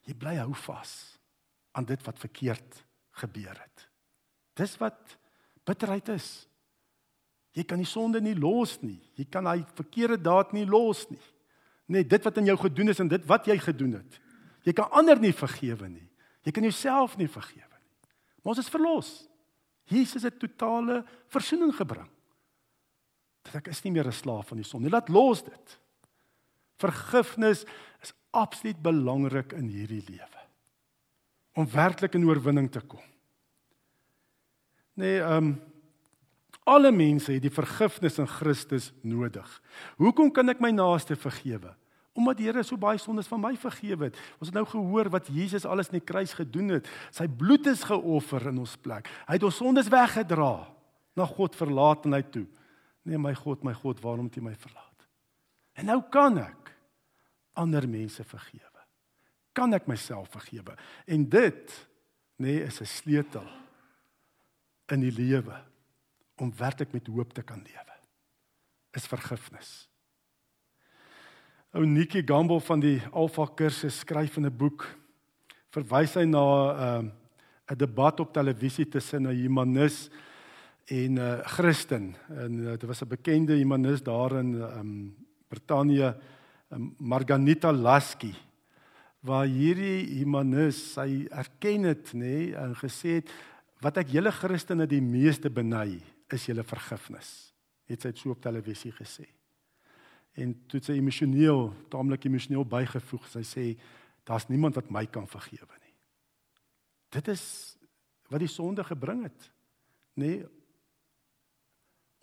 Jy 0.03 0.15
bly 0.15 0.37
hou 0.37 0.55
vas 0.55 1.19
aan 1.73 1.85
dit 1.85 2.03
wat 2.03 2.19
verkeerd 2.19 2.84
gebeur 3.21 3.55
het. 3.59 3.87
Dis 4.59 4.77
wat 4.81 5.17
bitterheid 5.67 6.09
is. 6.15 6.29
Jy 7.55 7.65
kan 7.69 7.79
die 7.79 7.89
sonde 7.89 8.21
nie 8.23 8.35
los 8.35 8.81
nie. 8.83 8.99
Jy 9.15 9.27
kan 9.31 9.47
daai 9.47 9.63
verkeerde 9.79 10.19
daad 10.19 10.55
nie 10.57 10.67
los 10.67 11.05
nie. 11.11 11.23
Net 11.95 12.09
dit 12.11 12.25
wat 12.25 12.39
aan 12.41 12.49
jou 12.49 12.57
gedoen 12.65 12.91
is 12.91 13.03
en 13.03 13.11
dit 13.11 13.29
wat 13.31 13.47
jy 13.47 13.59
gedoen 13.63 13.99
het. 14.01 14.19
Jy 14.65 14.73
kan 14.73 14.91
ander 14.97 15.21
nie 15.21 15.35
vergewe 15.37 15.89
nie. 15.89 16.09
Jy 16.45 16.53
kan 16.57 16.67
jouself 16.67 17.17
nie 17.21 17.29
vergewe. 17.31 17.79
Maar 18.43 18.55
ons 18.55 18.65
is 18.65 18.73
verlos. 18.73 19.13
Jesus 19.89 20.25
het 20.25 20.39
totale 20.41 21.03
verzoening 21.33 21.75
gebring. 21.77 22.09
Dat 23.45 23.61
ek 23.61 23.71
is 23.73 23.83
nie 23.85 23.93
meer 23.93 24.09
'n 24.09 24.13
slaaf 24.13 24.49
van 24.49 24.57
die 24.57 24.67
sonde. 24.67 24.91
Laat 24.91 25.09
los 25.09 25.43
dit. 25.43 25.79
Vergifnis 26.81 27.65
is 28.03 28.13
absoluut 28.33 28.81
belangrik 28.83 29.53
in 29.53 29.69
hierdie 29.69 30.05
lewe. 30.09 30.44
Om 31.55 31.69
werklik 31.71 32.17
in 32.19 32.27
oorwinning 32.27 32.71
te 32.71 32.83
kom. 32.83 33.03
Nee, 34.95 35.21
ehm 35.21 35.55
um, 35.55 35.55
alle 36.65 36.89
mense 36.97 37.29
het 37.29 37.43
die 37.45 37.53
vergifnis 37.53 38.17
in 38.19 38.29
Christus 38.29 38.87
nodig. 39.05 39.49
Hoekom 40.01 40.31
kan 40.33 40.49
ek 40.49 40.63
my 40.65 40.71
naaste 40.73 41.13
vergewe? 41.13 41.75
Omdat 42.17 42.39
die 42.39 42.47
Here 42.47 42.63
so 42.65 42.79
baie 42.81 42.97
sondes 42.99 43.29
van 43.29 43.43
my 43.43 43.53
vergewe 43.61 44.09
het. 44.09 44.17
Ons 44.39 44.49
het 44.49 44.57
nou 44.57 44.65
gehoor 44.71 45.11
wat 45.13 45.29
Jesus 45.29 45.67
alles 45.69 45.91
in 45.93 45.99
die 45.99 46.07
kruis 46.09 46.33
gedoen 46.39 46.79
het. 46.79 46.89
Sy 47.13 47.27
bloed 47.29 47.69
is 47.69 47.85
geoffer 47.85 48.49
in 48.49 48.63
ons 48.63 48.79
plek. 48.81 49.11
Hy 49.29 49.37
het 49.37 49.45
ons 49.45 49.61
sondes 49.61 49.91
weggedra 49.93 50.55
na 51.19 51.29
God 51.29 51.59
verlaat 51.59 52.09
en 52.09 52.17
hy 52.17 52.23
toe. 52.33 52.47
Nee 53.05 53.21
my 53.21 53.35
God, 53.37 53.65
my 53.67 53.75
God, 53.77 54.01
waarom 54.01 54.31
het 54.31 54.41
U 54.41 54.47
my 54.47 54.55
verlaat? 54.57 55.09
En 55.77 55.91
nou 55.91 56.01
kan 56.11 56.39
ek 56.41 56.71
ander 57.61 57.85
mense 57.91 58.25
vergewe. 58.25 58.74
Kan 59.55 59.75
ek 59.77 59.87
myself 59.87 60.29
vergewe? 60.35 60.75
En 61.07 61.29
dit 61.31 61.75
nê 62.43 62.59
nee, 62.59 62.67
is 62.67 62.81
'n 62.81 62.91
sleutel 62.91 63.47
in 64.91 65.01
die 65.01 65.15
lewe 65.15 65.55
om 66.43 66.53
werklik 66.59 66.93
met 66.93 67.07
hoop 67.07 67.33
te 67.33 67.43
kan 67.43 67.63
lewe. 67.63 67.95
Is 68.93 69.07
vergifnis. 69.07 69.89
Ou 71.75 71.87
Nikki 71.87 72.23
Gamble 72.27 72.61
van 72.61 72.81
die 72.81 73.01
Alpha 73.13 73.47
kursus 73.47 73.99
skryf 73.99 74.37
in 74.37 74.47
'n 74.47 74.57
boek 74.57 74.87
verwys 75.71 76.15
hy 76.15 76.25
na 76.25 76.43
'n 76.43 77.07
uh, 77.07 77.13
'n 77.71 77.79
debat 77.79 78.21
op 78.21 78.33
televisie 78.33 78.89
tussen 78.89 79.27
'n 79.27 79.35
humanis 79.35 80.11
en 80.87 81.15
'n 81.15 81.19
uh, 81.19 81.47
Christen 81.47 82.15
en 82.29 82.53
uh, 82.59 82.71
dit 82.77 82.87
was 82.87 83.03
'n 83.03 83.09
bekende 83.09 83.55
humanis 83.55 84.03
daar 84.03 84.39
in 84.39 84.55
um, 84.55 85.17
Brittanje 85.49 86.17
um, 86.71 86.95
Marganita 86.99 87.73
Lasky 87.73 88.35
waar 89.25 89.47
hierdie 89.49 90.21
humanis 90.21 90.81
sy 90.95 91.25
erken 91.33 91.89
het 91.89 92.13
nê 92.13 92.21
nee, 92.21 92.51
en 92.61 92.75
gesê 92.77 93.21
het 93.21 93.33
wat 93.85 94.03
ek 94.03 94.13
julle 94.13 94.33
Christene 94.33 94.87
die 94.89 95.03
meeste 95.05 95.51
beny 95.51 96.01
is 96.33 96.49
julle 96.49 96.65
vergifnis 96.67 97.33
het 97.89 98.05
sy 98.05 98.13
dit 98.13 98.21
so 98.21 98.37
op 98.37 98.45
televisie 98.45 98.93
gesê 98.97 99.27
en 100.41 100.55
toe 100.71 100.81
sy 100.83 100.97
emosioneel, 100.99 101.69
taamlik 101.93 102.27
emosioneel 102.27 102.67
bygevoeg. 102.67 103.29
Sy 103.31 103.45
sê 103.47 103.65
daar's 104.27 104.49
niemand 104.51 104.79
wat 104.79 104.91
my 104.95 105.05
kan 105.13 105.29
vergewe 105.31 105.79
nie. 105.79 105.95
Dit 107.15 107.31
is 107.33 107.45
wat 108.33 108.43
die 108.43 108.51
sonde 108.51 108.85
gebring 108.87 109.25
het. 109.29 109.51
Nê? 110.19 110.37
Nee, 110.39 110.53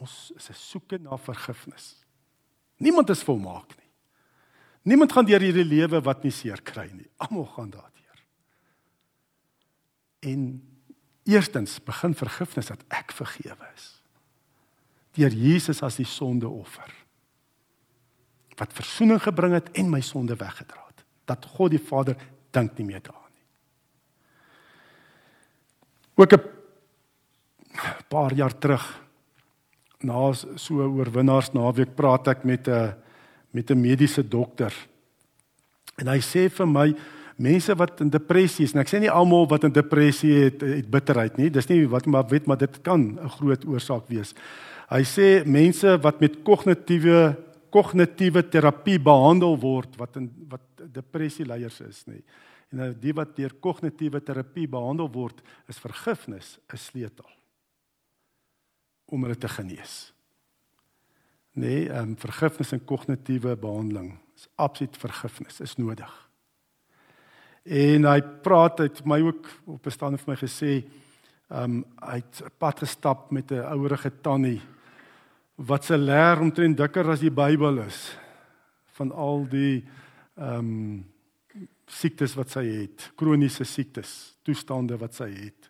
ons 0.01 0.31
is 0.35 0.49
'n 0.49 0.57
soeke 0.57 0.97
na 0.97 1.17
vergifnis. 1.17 2.03
Niemand 2.77 3.09
is 3.09 3.23
volmaak 3.23 3.77
nie. 3.77 3.90
Niemand 4.81 5.11
gaan 5.13 5.25
deur 5.25 5.43
hierdie 5.43 5.65
lewe 5.65 6.01
wat 6.01 6.23
nie 6.23 6.33
seer 6.33 6.61
kry 6.65 6.87
nie. 6.93 7.09
Almal 7.21 7.45
gaan 7.53 7.69
daardeur. 7.69 8.23
En 10.19 10.41
eerstens 11.29 11.77
begin 11.83 12.15
vergifnis 12.17 12.71
dat 12.71 12.81
ek 12.89 13.13
vergewe 13.13 13.69
is. 13.75 14.01
Deur 15.17 15.33
Jesus 15.35 15.83
as 15.85 15.99
die 16.01 16.07
sondeoffer 16.07 16.97
wat 18.61 18.75
verzoening 18.77 19.17
gebring 19.23 19.55
het 19.57 19.71
en 19.79 19.87
my 19.89 20.03
sonde 20.05 20.35
weggedra 20.37 20.83
het. 20.85 21.01
Dat 21.25 21.45
God 21.55 21.73
die 21.73 21.81
Vader 21.81 22.17
dink 22.53 22.77
nie 22.77 22.85
meer 22.85 23.01
daaraan 23.01 23.31
nie. 23.33 23.47
Ook 26.21 26.33
'n 26.33 26.43
paar 28.09 28.33
jaar 28.33 28.53
terug 28.57 28.85
na 29.99 30.33
so 30.33 30.73
'n 30.73 30.93
oorwinnaars 30.97 31.53
naweek 31.53 31.95
praat 31.95 32.27
ek 32.27 32.43
met 32.43 32.67
'n 32.67 32.93
met 33.51 33.69
'n 33.71 33.81
mediese 33.81 34.27
dokter. 34.27 34.73
En 35.97 36.07
hy 36.07 36.19
sê 36.19 36.49
vir 36.49 36.67
my 36.67 36.95
mense 37.37 37.75
wat 37.75 38.01
in 38.01 38.09
depressie 38.09 38.65
is 38.65 38.73
en 38.73 38.81
ek 38.81 38.89
sê 38.89 38.99
nie 38.99 39.11
almal 39.11 39.47
wat 39.47 39.63
in 39.63 39.73
depressie 39.73 40.33
het 40.45 40.61
het 40.61 40.89
bitterheid 40.89 41.37
nie. 41.37 41.49
Dis 41.49 41.67
nie 41.67 41.87
wat 41.87 42.05
maar 42.05 42.27
weet 42.27 42.47
maar 42.47 42.57
dit 42.57 42.81
kan 42.81 43.19
'n 43.19 43.29
groot 43.29 43.65
oorsaak 43.65 44.07
wees. 44.07 44.33
Hy 44.89 45.03
sê 45.03 45.45
mense 45.45 45.97
wat 46.01 46.19
met 46.19 46.43
kognitiewe 46.43 47.37
kognitiewe 47.71 48.43
terapie 48.49 48.99
behandel 48.99 49.57
word 49.59 49.95
wat 49.97 50.15
in 50.15 50.29
wat 50.49 50.61
depressie 50.91 51.45
leiers 51.45 51.81
is 51.81 52.03
nê. 52.07 52.21
En 52.71 52.77
nou 52.77 52.93
die 52.93 53.13
wat 53.13 53.35
deur 53.35 53.53
kognitiewe 53.59 54.21
terapie 54.23 54.67
behandel 54.67 55.09
word, 55.11 55.41
is 55.67 55.79
vergifnis 55.79 56.59
'n 56.73 56.77
sleutel 56.77 57.29
om 59.05 59.23
hulle 59.23 59.35
te 59.35 59.47
genees. 59.47 60.13
Nee, 61.51 61.89
ehm 61.89 62.09
um, 62.09 62.17
vergifnis 62.17 62.71
en 62.71 62.85
kognitiewe 62.85 63.57
behandeling 63.57 64.13
is 64.35 64.47
absoluut 64.55 64.97
vergifnis 64.97 65.59
is 65.59 65.75
nodig. 65.75 66.11
En 67.63 68.07
hy 68.07 68.21
praat 68.41 68.79
uit 68.79 69.01
my 69.05 69.19
ook 69.21 69.49
op 69.65 69.85
'n 69.85 69.91
stand 69.91 70.21
vir 70.21 70.29
my 70.31 70.37
gesê, 70.39 70.85
ehm 71.49 71.63
um, 71.63 71.85
hy 71.99 72.15
het 72.15 72.41
'n 72.45 72.51
pad 72.57 72.79
gestap 72.79 73.31
met 73.31 73.51
'n 73.51 73.67
ouerige 73.67 74.11
tannie 74.21 74.61
wat 75.55 75.85
se 75.85 75.97
leer 75.97 76.39
omtrent 76.39 76.77
dikker 76.77 77.09
as 77.09 77.19
die 77.19 77.31
Bybel 77.31 77.77
is 77.77 78.17
van 78.95 79.11
al 79.11 79.45
die 79.49 79.83
ehm 80.37 80.57
um, 80.57 81.05
siektes 81.85 82.35
wat 82.35 82.49
sy 82.49 82.63
het, 82.65 83.11
kroniese 83.15 83.63
siektes, 83.63 84.37
toestande 84.41 84.97
wat 84.97 85.13
sy 85.13 85.29
het. 85.29 85.69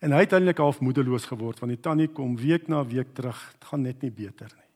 En 0.00 0.12
hy 0.12 0.20
het 0.20 0.32
eintlik 0.32 0.58
half 0.58 0.80
moedeloos 0.80 1.26
geword 1.26 1.58
want 1.58 1.70
die 1.74 1.82
tannie 1.82 2.08
kom 2.08 2.36
week 2.36 2.68
na 2.68 2.84
week 2.86 3.14
terug, 3.14 3.52
dit 3.52 3.64
gaan 3.64 3.82
net 3.82 4.02
nie 4.02 4.10
beter 4.10 4.52
nie. 4.54 4.67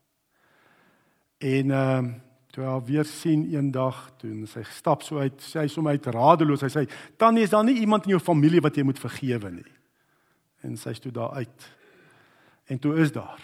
En 1.43 1.75
ehm 1.75 2.07
uh, 2.11 2.21
toe 2.53 2.67
hy 2.69 2.73
weer 2.85 3.09
sien 3.09 3.47
eendag 3.49 4.11
toe 4.21 4.45
sy 4.45 4.61
stap 4.69 5.01
so 5.03 5.23
uit, 5.23 5.39
sê 5.41 5.63
hy 5.63 5.71
sommer 5.73 5.97
uit 5.97 6.09
radeloos, 6.13 6.61
hy 6.61 6.69
sê 6.69 6.83
tannie 7.17 7.47
is 7.47 7.55
daar 7.55 7.65
nie 7.65 7.79
iemand 7.81 8.05
in 8.05 8.13
jou 8.13 8.21
familie 8.21 8.61
wat 8.61 8.77
jy 8.77 8.85
moet 8.85 9.01
vergewe 9.01 9.51
nie. 9.55 9.73
En 10.61 10.77
sy 10.77 10.93
stoot 10.99 11.15
daar 11.17 11.41
uit. 11.41 11.65
En 12.69 12.79
toe 12.79 12.93
is 13.01 13.15
daar 13.15 13.41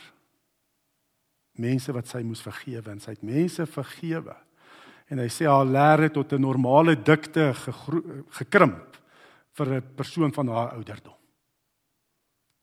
mense 1.56 1.94
wat 1.96 2.12
sy 2.12 2.20
moes 2.20 2.44
vergewe 2.44 2.92
en 2.92 3.00
sy 3.00 3.16
het 3.16 3.24
mense 3.24 3.64
vergewe. 3.72 4.36
En 5.08 5.24
hy 5.24 5.30
sê 5.32 5.48
haar 5.48 5.64
leer 5.64 6.04
het 6.04 6.18
tot 6.20 6.36
'n 6.36 6.44
normale 6.44 6.94
dikte 7.00 7.54
gekrimp 8.36 9.00
vir 9.56 9.74
'n 9.80 9.94
persoon 9.96 10.32
van 10.32 10.48
haar 10.48 10.76
ouderdom 10.76 11.18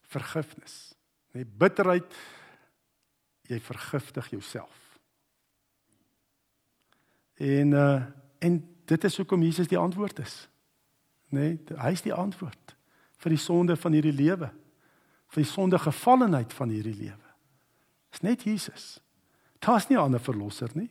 vergifnis. 0.06 0.94
Nee, 1.34 1.44
bitterheid 1.44 2.16
jy 3.50 3.60
vergiftig 3.62 4.30
jouself. 4.30 4.85
En 7.36 7.72
uh 7.72 8.02
en 8.38 8.60
dit 8.84 9.04
is 9.04 9.16
hoekom 9.16 9.42
Jesus 9.42 9.68
die 9.68 9.78
antwoord 9.78 10.18
is. 10.18 10.48
Nê, 11.28 11.40
nee, 11.40 11.78
hy 11.80 11.90
is 11.96 12.04
die 12.04 12.14
antwoord 12.14 12.76
vir 13.16 13.32
die 13.32 13.40
sonde 13.40 13.76
van 13.76 13.92
hierdie 13.96 14.14
lewe. 14.14 14.50
vir 15.26 15.42
die 15.42 15.50
sonde 15.50 15.78
gevallenheid 15.78 16.52
van 16.54 16.70
hierdie 16.70 16.94
lewe. 16.94 17.32
Dis 18.14 18.22
net 18.22 18.44
Jesus. 18.46 19.00
Daar's 19.58 19.88
nie 19.88 19.96
'n 19.96 20.02
ander 20.02 20.20
verlosser 20.20 20.70
nie. 20.74 20.90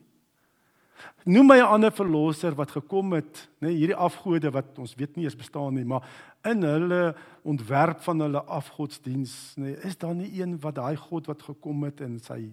Noem 1.26 1.48
my 1.48 1.58
'n 1.58 1.72
ander 1.72 1.92
verlosser 1.92 2.56
wat 2.56 2.72
gekom 2.72 3.14
het, 3.14 3.50
nê, 3.60 3.68
nee, 3.68 3.78
hierdie 3.78 3.96
afgode 3.96 4.52
wat 4.52 4.78
ons 4.78 4.96
weet 4.96 5.16
nie 5.16 5.26
eens 5.26 5.36
bestaan 5.36 5.74
nie, 5.74 5.86
maar 5.86 6.04
in 6.44 6.62
hulle 6.62 7.16
ontwerp 7.44 8.02
van 8.02 8.20
hulle 8.20 8.44
afgodsdiens, 8.44 9.56
nê, 9.58 9.62
nee, 9.62 9.76
is 9.76 9.98
daar 9.98 10.16
nie 10.16 10.42
een 10.42 10.60
wat 10.60 10.76
daai 10.76 10.96
God 10.96 11.26
wat 11.26 11.42
gekom 11.42 11.84
het 11.84 12.02
en 12.02 12.20
sy 12.20 12.52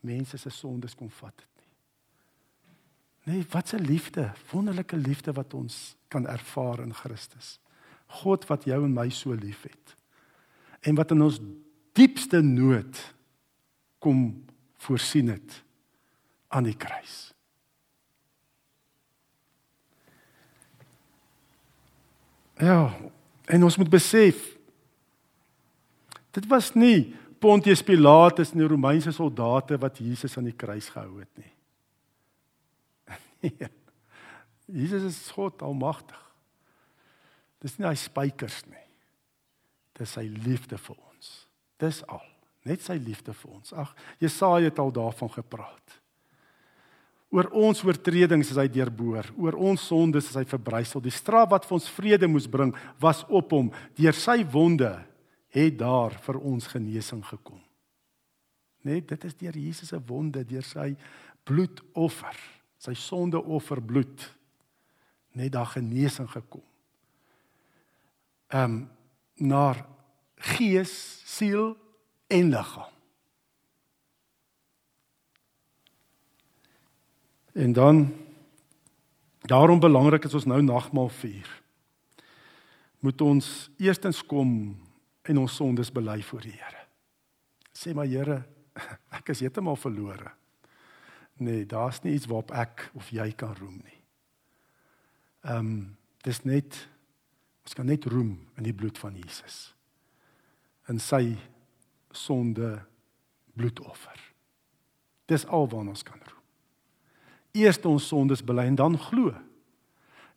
mense 0.00 0.36
se 0.36 0.50
sondes 0.50 0.94
kom 0.94 1.10
vat 1.10 1.34
het. 1.36 1.57
Nee, 3.28 3.46
wat 3.50 3.72
'n 3.72 3.84
liefde, 3.84 4.32
wonderlike 4.50 4.96
liefde 4.96 5.32
wat 5.32 5.54
ons 5.54 5.96
kan 6.08 6.26
ervaar 6.26 6.80
in 6.80 6.94
Christus. 6.94 7.60
God 8.06 8.46
wat 8.46 8.64
jou 8.64 8.84
en 8.84 8.92
my 8.92 9.10
so 9.10 9.32
liefhet. 9.32 9.96
En 10.80 10.94
wat 10.94 11.10
in 11.10 11.22
ons 11.22 11.40
diepste 11.92 12.40
nood 12.40 13.14
kom 13.98 14.44
voorsien 14.76 15.28
het 15.28 15.62
aan 16.48 16.62
die 16.62 16.76
kruis. 16.76 17.34
Ja, 22.56 22.96
en 23.44 23.62
ons 23.62 23.76
moet 23.76 23.90
besef 23.90 24.56
dit 26.30 26.46
was 26.46 26.74
nie 26.74 27.14
Pontius 27.38 27.82
Pilatus 27.82 28.52
en 28.52 28.58
die 28.58 28.66
Romeinse 28.66 29.12
soldate 29.12 29.78
wat 29.78 29.98
Jesus 29.98 30.36
aan 30.36 30.44
die 30.44 30.56
kruis 30.56 30.88
gehou 30.88 31.18
het 31.18 31.36
nie. 31.36 31.57
Nee. 33.42 33.68
Jesus 34.80 35.04
is 35.08 35.30
God 35.32 35.62
almagtig. 35.64 36.18
Dis 37.62 37.78
nie 37.78 37.88
hy 37.88 37.96
spykers 37.98 38.60
nie. 38.68 38.84
Dis 39.98 40.12
sy 40.14 40.26
liefde 40.28 40.78
vir 40.78 40.98
ons. 40.98 41.30
Dis 41.80 42.02
al. 42.06 42.26
Net 42.68 42.84
sy 42.84 42.98
liefde 43.00 43.32
vir 43.34 43.54
ons. 43.54 43.72
Ag, 43.72 43.94
Jesaja 44.20 44.68
het 44.68 44.78
al 44.82 44.92
daarvan 44.94 45.30
gepraat. 45.32 45.96
Oor 47.34 47.50
ons 47.60 47.82
oortredings 47.84 48.54
is 48.54 48.56
hy 48.56 48.66
deurboor, 48.72 49.26
oor 49.36 49.56
ons 49.60 49.82
sondes 49.90 50.30
is 50.30 50.36
hy 50.38 50.46
verbrysel. 50.48 51.02
Die 51.04 51.12
straf 51.12 51.50
wat 51.52 51.66
vir 51.68 51.76
ons 51.76 51.88
vrede 51.92 52.28
moes 52.30 52.48
bring, 52.48 52.72
was 53.00 53.20
op 53.28 53.52
hom. 53.52 53.68
Deur 53.98 54.16
sy 54.16 54.40
wonde 54.48 54.94
het 55.52 55.76
daar 55.80 56.16
vir 56.24 56.38
ons 56.40 56.68
genesing 56.72 57.20
gekom. 57.28 57.60
Net 58.88 59.10
dit 59.10 59.26
is 59.28 59.36
deur 59.36 59.58
Jesus 59.60 59.90
se 59.92 60.00
wonde, 60.08 60.44
deur 60.48 60.64
sy 60.64 60.92
bloedoffer, 61.48 62.36
sy 62.78 62.94
sondeoffer 62.94 63.82
bloed, 63.82 64.24
net 65.38 65.52
daar 65.52 65.70
genesing 65.74 66.30
gekom. 66.30 66.64
Ehm 68.48 68.64
um, 68.64 68.78
na 69.38 69.70
gees, 70.34 70.92
siel 71.24 71.76
en 72.26 72.48
liggaam. 72.50 72.90
En 77.52 77.72
dan 77.72 78.14
daarom 79.40 79.80
belangrik 79.80 80.24
is 80.24 80.34
ons 80.34 80.44
nou 80.44 80.62
nagmaal 80.62 81.08
vier. 81.08 81.48
Moet 82.98 83.20
ons 83.20 83.70
eerstens 83.78 84.24
kom 84.26 84.50
en 85.22 85.38
ons 85.38 85.54
sondes 85.54 85.90
bely 85.92 86.20
voor 86.22 86.40
die 86.46 86.54
Here. 86.54 86.84
Sê 87.74 87.94
maar 87.94 88.10
Here, 88.10 88.42
ek 89.18 89.34
is 89.34 89.42
heeltemal 89.46 89.78
verlore. 89.78 90.37
Nee, 91.38 91.66
daar's 91.66 92.02
nie 92.02 92.16
iets 92.16 92.26
waarop 92.26 92.50
ek 92.50 92.88
of 92.98 93.10
jy 93.14 93.30
kan 93.38 93.54
roem 93.60 93.78
nie. 93.84 94.00
Ehm 95.46 95.58
um, 95.58 95.96
dis 96.26 96.42
net 96.44 96.74
ons 97.64 97.76
kan 97.78 97.86
net 97.86 98.04
roem 98.10 98.34
in 98.58 98.66
die 98.66 98.74
bloed 98.74 98.98
van 98.98 99.14
Jesus. 99.16 99.74
In 100.90 100.98
sy 100.98 101.36
sonde 102.10 102.80
bloedoffer. 103.54 104.18
Dis 105.30 105.46
alwaar 105.46 105.86
ons 105.86 106.02
kan 106.02 106.18
roem 106.18 106.38
eers 107.56 107.80
ons 107.88 108.08
sondes 108.10 108.42
bely 108.44 108.66
en 108.68 108.78
dan 108.78 108.96
glo 109.08 109.34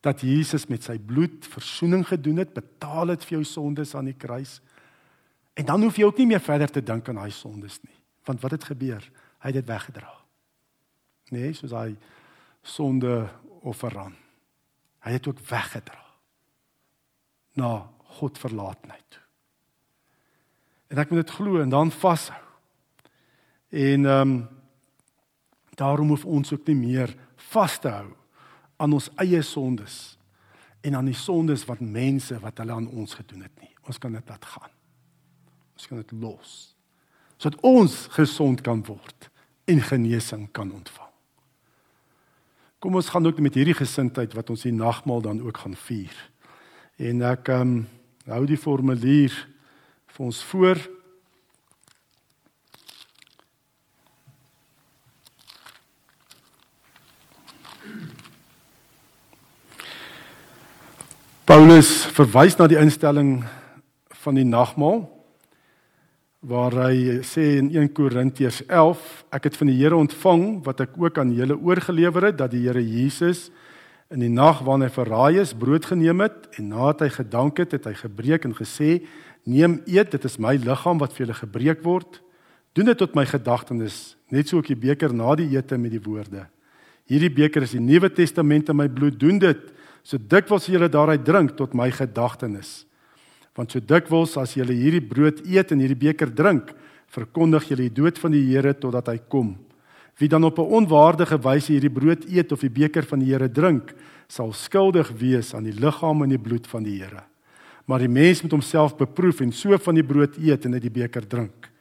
dat 0.01 0.23
Jesus 0.25 0.65
met 0.71 0.83
sy 0.85 0.95
bloed 0.97 1.45
verzoening 1.45 2.01
gedoen 2.09 2.41
het, 2.41 2.55
betaal 2.55 3.13
het 3.13 3.25
vir 3.27 3.37
jou 3.37 3.43
sondes 3.45 3.93
aan 3.93 4.09
die 4.09 4.17
kruis. 4.17 4.57
En 5.53 5.67
dan 5.67 5.83
hoef 5.85 5.99
jy 5.99 6.07
ook 6.07 6.17
nie 6.23 6.31
meer 6.31 6.41
verder 6.41 6.71
te 6.73 6.81
dink 6.81 7.09
aan 7.09 7.19
daai 7.21 7.33
sondes 7.35 7.77
nie, 7.85 7.99
want 8.25 8.41
wat 8.41 8.55
het 8.57 8.65
gebeur? 8.71 9.05
Hy 9.41 9.51
het 9.51 9.59
dit 9.59 9.69
weggedra. 9.69 10.09
Nee, 11.31 11.53
soos 11.55 11.73
hy 11.75 11.95
sonde 12.61 13.25
offeran. 13.65 14.13
Hy 15.01 15.15
het 15.17 15.27
ook 15.27 15.39
weggedra 15.49 15.99
na 17.57 17.89
God 18.19 18.37
verlaatheid. 18.39 19.19
En 20.91 20.99
ek 21.01 21.11
moet 21.11 21.23
dit 21.23 21.35
glo 21.35 21.61
en 21.63 21.71
dan 21.71 21.91
vashou. 21.91 22.41
En 23.71 24.05
ehm 24.05 24.33
um, 24.35 24.41
Daarom 25.81 26.07
hoef 26.07 26.25
ons 26.25 26.53
ook 26.53 26.67
nie 26.67 26.75
meer 26.75 27.13
vas 27.51 27.79
te 27.79 27.89
hou 27.89 28.11
aan 28.81 28.93
ons 28.93 29.09
eie 29.21 29.41
sondes 29.45 30.17
en 30.85 30.97
aan 30.97 31.09
die 31.09 31.17
sondes 31.17 31.63
wat 31.69 31.81
mense 31.81 32.37
wat 32.41 32.59
hulle 32.61 32.75
aan 32.75 32.89
ons 32.89 33.15
gedoen 33.17 33.45
het 33.45 33.55
nie. 33.61 33.71
Ons 33.87 33.97
kan 34.01 34.13
dit 34.13 34.29
laat 34.29 34.45
gaan. 34.45 34.73
Ons 35.77 35.87
kan 35.89 36.03
dit 36.03 36.13
los 36.21 36.59
sodat 37.41 37.63
ons 37.65 37.93
gesond 38.13 38.59
kan 38.61 38.83
word 38.85 39.31
en 39.65 39.79
genesing 39.81 40.43
kan 40.53 40.69
ontvang. 40.69 41.10
Kom 42.81 42.95
ons 42.97 43.09
gaan 43.13 43.25
ook 43.25 43.37
met 43.37 43.53
hierdie 43.53 43.77
gesindheid 43.77 44.31
wat 44.33 44.47
ons 44.49 44.63
die 44.65 44.73
nagmaal 44.73 45.19
dan 45.21 45.41
ook 45.45 45.57
gaan 45.61 45.75
vier. 45.77 46.15
En 46.97 47.21
ek 47.21 47.51
ehm 47.53 47.61
um, 47.61 47.83
hou 48.25 48.41
die 48.49 48.57
formulier 48.57 49.33
vir 50.15 50.25
ons 50.25 50.39
voor. 50.49 50.81
Paulus 61.45 61.93
verwys 62.17 62.57
na 62.57 62.65
die 62.65 62.81
instelling 62.81 63.43
van 64.25 64.41
die 64.41 64.47
nagmaal 64.57 65.05
waar 66.41 66.73
hy 66.73 67.21
sê 67.21 67.59
in 67.59 67.67
1 67.69 67.91
Korintiërs 67.93 68.63
11 68.65 69.01
ek 69.37 69.43
het 69.45 69.57
van 69.59 69.69
die 69.69 69.75
Here 69.77 69.93
ontvang 69.93 70.63
wat 70.65 70.79
ek 70.81 70.95
ook 70.97 71.19
aan 71.21 71.35
julle 71.37 71.53
oorgelewer 71.53 72.31
het 72.31 72.39
dat 72.39 72.55
die 72.55 72.63
Here 72.63 72.81
Jesus 72.81 73.51
in 74.09 74.25
die 74.25 74.31
nag 74.31 74.63
wanneer 74.65 74.89
hy 74.89 74.95
verraai 74.95 75.37
is 75.43 75.53
brood 75.53 75.85
geneem 75.85 76.25
het 76.25 76.49
en 76.57 76.73
nadat 76.73 77.05
hy 77.05 77.11
gedank 77.19 77.61
het 77.61 77.77
het 77.77 77.85
hy 77.85 77.93
gebreek 77.93 78.49
en 78.49 78.57
gesê 78.57 79.03
neem 79.45 79.83
eet 79.85 80.17
dit 80.17 80.25
is 80.25 80.39
my 80.41 80.55
liggaam 80.57 80.97
wat 80.97 81.13
vir 81.13 81.27
julle 81.27 81.37
gebreek 81.37 81.85
word. 81.85 82.17
Doen 82.73 82.89
dit 82.89 82.97
tot 82.97 83.13
my 83.13 83.27
gedagtenis 83.29 84.17
net 84.33 84.49
so 84.49 84.57
ook 84.57 84.73
die 84.73 84.81
beker 84.81 85.13
na 85.13 85.35
die 85.37 85.51
ete 85.53 85.77
met 85.77 85.93
die 85.93 86.01
woorde. 86.01 86.47
Hierdie 87.05 87.29
beker 87.29 87.69
is 87.69 87.77
die 87.77 87.85
nuwe 87.85 88.09
testament 88.09 88.69
in 88.73 88.81
my 88.81 88.89
bloed 88.89 89.19
doen 89.21 89.37
dit 89.37 89.61
so 90.01 90.17
dikwels 90.17 90.65
julle 90.65 90.89
daaruit 90.89 91.21
drink 91.21 91.53
tot 91.53 91.77
my 91.77 91.91
gedagtenis 91.93 92.81
Want 93.57 93.71
so 93.71 93.79
dikwels 93.83 94.37
as 94.39 94.55
julle 94.55 94.73
hierdie 94.73 95.03
brood 95.03 95.41
eet 95.43 95.73
en 95.73 95.81
hierdie 95.83 95.99
beker 95.99 96.31
drink, 96.31 96.71
verkondig 97.11 97.67
julle 97.67 97.89
die 97.89 97.97
dood 98.01 98.19
van 98.21 98.31
die 98.31 98.45
Here 98.47 98.73
totdat 98.73 99.11
hy 99.11 99.17
kom. 99.27 99.57
Wie 100.19 100.29
dan 100.29 100.43
op 100.43 100.59
'n 100.59 100.71
onwaardige 100.77 101.37
wyse 101.37 101.73
hierdie 101.73 101.91
brood 101.91 102.25
eet 102.29 102.51
of 102.51 102.61
die 102.61 102.69
beker 102.69 103.03
van 103.03 103.19
die 103.19 103.31
Here 103.33 103.49
drink, 103.49 103.93
sal 104.27 104.53
skuldig 104.53 105.11
wees 105.19 105.53
aan 105.53 105.63
die 105.63 105.75
liggaam 105.75 106.23
en 106.23 106.29
die 106.29 106.39
bloed 106.39 106.67
van 106.67 106.83
die 106.83 106.99
Here. 106.99 107.23
Maar 107.85 107.99
die 107.99 108.07
mens 108.07 108.41
moet 108.41 108.51
homself 108.51 108.95
beproef 108.95 109.41
en 109.41 109.51
so 109.51 109.77
van 109.77 109.95
die 109.95 110.03
brood 110.03 110.37
eet 110.37 110.65
en 110.65 110.73
uit 110.73 110.81
die 110.81 110.93
beker 111.01 111.27
drink. 111.27 111.71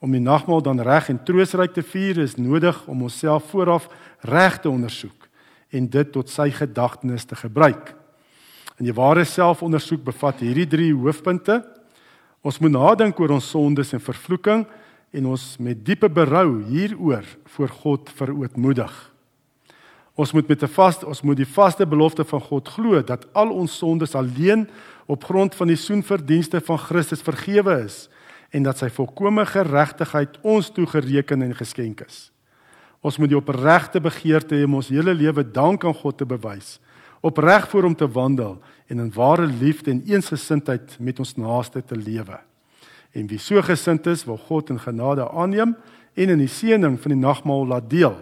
Om 0.00 0.12
die 0.12 0.20
nagmaal 0.20 0.62
dan 0.62 0.80
reg 0.80 1.08
en 1.08 1.24
troosryk 1.24 1.74
te 1.74 1.82
vier 1.82 2.18
is 2.18 2.36
nodig 2.36 2.88
om 2.88 3.02
onsself 3.02 3.50
vooraf 3.50 3.88
reg 4.20 4.58
te 4.60 4.70
ondersoek 4.70 5.28
en 5.70 5.88
dit 5.88 6.12
tot 6.12 6.28
sy 6.28 6.50
gedagtenis 6.50 7.24
te 7.24 7.36
gebruik. 7.36 7.94
En 8.78 8.84
die 8.88 8.94
ware 8.96 9.24
selfondersoek 9.28 10.04
bevat 10.04 10.40
hierdie 10.40 10.66
drie 10.66 10.92
hoofpunte. 10.94 11.60
Ons 12.42 12.58
moet 12.62 12.72
nadink 12.74 13.20
oor 13.20 13.36
ons 13.36 13.50
sondes 13.52 13.92
en 13.92 14.02
vervloeking 14.02 14.64
en 15.12 15.26
ons 15.34 15.44
met 15.60 15.78
diepe 15.84 16.08
berou 16.08 16.62
hieroor 16.70 17.26
voor 17.54 17.74
God 17.82 18.12
verootmoedig. 18.16 18.92
Ons 20.16 20.32
moet 20.32 20.48
met 20.48 20.62
'n 20.62 20.68
vas 20.68 21.04
ons 21.04 21.22
moet 21.22 21.36
die 21.36 21.46
vaste 21.46 21.86
belofte 21.86 22.24
van 22.24 22.40
God 22.40 22.68
glo 22.68 23.02
dat 23.02 23.26
al 23.32 23.50
ons 23.50 23.78
sondes 23.78 24.14
alleen 24.14 24.68
op 25.06 25.24
grond 25.24 25.54
van 25.54 25.66
die 25.66 25.76
soenverdienste 25.76 26.60
van 26.60 26.78
Christus 26.78 27.22
vergewe 27.22 27.84
is 27.84 28.08
en 28.50 28.62
dat 28.62 28.78
sy 28.78 28.88
volkomme 28.88 29.46
geregtigheid 29.46 30.38
ons 30.42 30.70
toegereken 30.70 31.42
en 31.42 31.54
geskenk 31.54 32.00
is. 32.00 32.30
Ons 33.00 33.18
moet 33.18 33.28
die 33.28 33.36
opregte 33.36 34.00
begeerte 34.00 34.54
hê 34.54 34.64
om 34.64 34.74
ons 34.74 34.88
hele 34.88 35.14
lewe 35.14 35.50
dank 35.50 35.84
aan 35.84 35.94
God 35.94 36.18
te 36.18 36.26
bewys 36.26 36.78
opreg 37.22 37.68
voor 37.70 37.86
hom 37.86 37.94
te 37.96 38.08
wandel 38.10 38.58
en 38.90 38.98
in 38.98 39.12
ware 39.14 39.46
liefde 39.46 39.90
en 39.90 40.02
eensgesindheid 40.10 40.96
met 40.98 41.18
ons 41.22 41.36
naaste 41.38 41.84
te 41.84 41.96
lewe. 41.96 42.38
En 43.12 43.28
wie 43.30 43.38
so 43.38 43.62
gesind 43.62 44.06
is, 44.10 44.24
wil 44.26 44.40
God 44.48 44.72
in 44.72 44.80
genade 44.80 45.28
aanneem 45.30 45.76
en 46.14 46.34
in 46.34 46.40
die 46.42 46.50
seëning 46.50 46.98
van 47.00 47.14
die 47.14 47.20
nagmaal 47.20 47.66
laat 47.70 47.90
deel. 47.90 48.16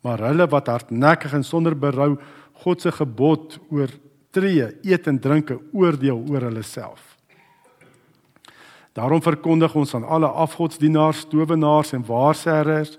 Maar 0.00 0.22
hulle 0.30 0.46
wat 0.50 0.70
hardnekkig 0.70 1.34
en 1.36 1.44
sonder 1.44 1.76
berou 1.76 2.16
God 2.62 2.80
se 2.80 2.92
gebod 2.94 3.58
oortree, 3.68 4.70
eet 4.86 5.06
en 5.10 5.20
drinke 5.20 5.58
oordeel 5.76 6.22
oor 6.30 6.48
hulle 6.48 6.64
self. 6.64 7.16
Daarom 8.96 9.20
verkondig 9.20 9.74
ons 9.76 9.92
aan 9.94 10.06
alle 10.08 10.28
afgodsdienaars, 10.28 11.26
towenaars 11.28 11.92
en 11.92 12.06
waarsêers 12.06 12.96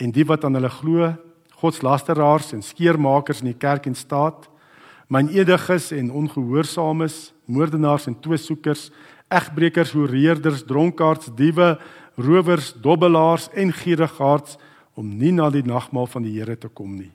en 0.00 0.12
die 0.12 0.24
wat 0.24 0.46
aan 0.48 0.56
hulle 0.56 0.72
glo 0.72 1.12
godslasteraars 1.60 2.52
en 2.56 2.62
skeermakers 2.62 3.42
in 3.44 3.52
die 3.52 3.58
kerk 3.58 3.86
en 3.88 3.96
staat, 3.96 4.48
myn 5.08 5.30
ediges 5.32 5.92
en 5.94 6.10
ongehoorsaames, 6.10 7.30
moordenaars 7.46 8.08
en 8.10 8.16
twissoekers, 8.20 8.90
egbreekers, 9.32 9.92
hoereerders, 9.94 10.64
dronkaards, 10.66 11.30
diewe, 11.38 11.76
rowers, 12.16 12.72
dobbelaars 12.82 13.48
en 13.54 13.72
gierigaards 13.72 14.56
om 14.96 15.08
nie 15.20 15.32
na 15.34 15.50
die 15.52 15.64
nagmaal 15.66 16.08
van 16.10 16.24
die 16.24 16.34
Here 16.38 16.56
te 16.56 16.68
kom 16.68 16.96
nie. 16.96 17.12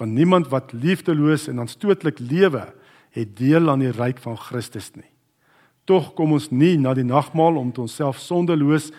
Want 0.00 0.16
niemand 0.16 0.48
wat 0.52 0.72
liefdeloos 0.72 1.48
en 1.50 1.60
aanstootlik 1.60 2.18
lewe, 2.18 2.70
het 3.10 3.34
deel 3.36 3.68
aan 3.70 3.82
die 3.82 3.92
ryk 3.92 4.20
van 4.22 4.38
Christus 4.38 4.92
nie. 4.94 5.08
Tog 5.84 6.12
kom 6.14 6.32
ons 6.36 6.50
nie 6.54 6.76
na 6.78 6.94
die 6.94 7.06
nagmaal 7.06 7.58
om 7.58 7.72
onsself 7.74 8.20
sondeloos 8.22 8.90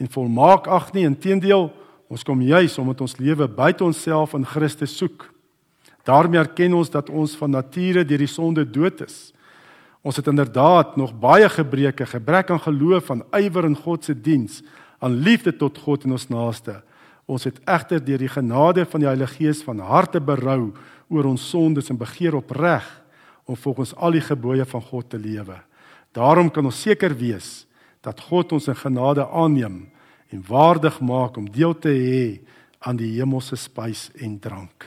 en 0.00 0.08
volmaak 0.08 0.66
ag 0.66 0.92
nie, 0.94 1.04
inteendeel 1.04 1.68
Ons 2.08 2.24
kom 2.24 2.40
juis 2.40 2.78
omdat 2.80 3.02
ons 3.04 3.18
lewe 3.20 3.48
buite 3.48 3.84
onsself 3.84 4.32
in 4.36 4.46
Christus 4.48 4.96
soek. 4.96 5.28
Daarmee 6.08 6.40
erken 6.40 6.74
ons 6.74 6.90
dat 6.90 7.10
ons 7.12 7.36
van 7.36 7.52
nature 7.52 8.04
deur 8.04 8.24
die 8.24 8.30
sonde 8.30 8.64
dood 8.64 9.02
is. 9.04 9.32
Ons 10.00 10.16
het 10.16 10.30
inderdaad 10.30 10.96
nog 10.96 11.12
baie 11.20 11.48
gebreke, 11.52 12.06
gebrek 12.06 12.50
aan 12.54 12.62
geloof, 12.64 13.10
aan 13.10 13.26
ywer 13.36 13.66
in 13.68 13.76
God 13.76 14.06
se 14.06 14.14
diens, 14.14 14.62
aan 15.04 15.18
liefde 15.20 15.52
tot 15.52 15.78
God 15.84 16.06
en 16.06 16.16
ons 16.16 16.28
naaste. 16.32 16.78
Ons 17.28 17.44
het 17.44 17.58
egter 17.68 18.00
deur 18.00 18.22
die 18.24 18.32
genade 18.32 18.86
van 18.88 19.04
die 19.04 19.10
Heilige 19.10 19.36
Gees 19.36 19.60
van 19.66 19.82
harte 19.84 20.20
berou 20.20 20.72
oor 21.12 21.28
ons 21.28 21.44
sondes 21.50 21.90
en 21.92 22.00
begeer 22.00 22.38
opreg 22.38 22.86
om 23.44 23.56
volgens 23.56 23.92
al 23.96 24.16
die 24.16 24.24
gebooie 24.24 24.64
van 24.64 24.84
God 24.84 25.10
te 25.12 25.20
lewe. 25.20 25.58
Daarom 26.16 26.48
kan 26.48 26.64
ons 26.64 26.80
seker 26.80 27.12
wees 27.16 27.66
dat 28.00 28.20
God 28.30 28.54
ons 28.56 28.68
in 28.70 28.78
genade 28.78 29.26
aanneem 29.28 29.90
en 30.28 30.44
waardig 30.46 31.00
maak 31.00 31.36
om 31.36 31.50
deel 31.50 31.74
te 31.78 31.92
hê 31.92 32.40
aan 32.78 32.96
die 32.96 33.14
hemelse 33.16 33.56
spys 33.56 34.08
en 34.14 34.38
drank. 34.38 34.86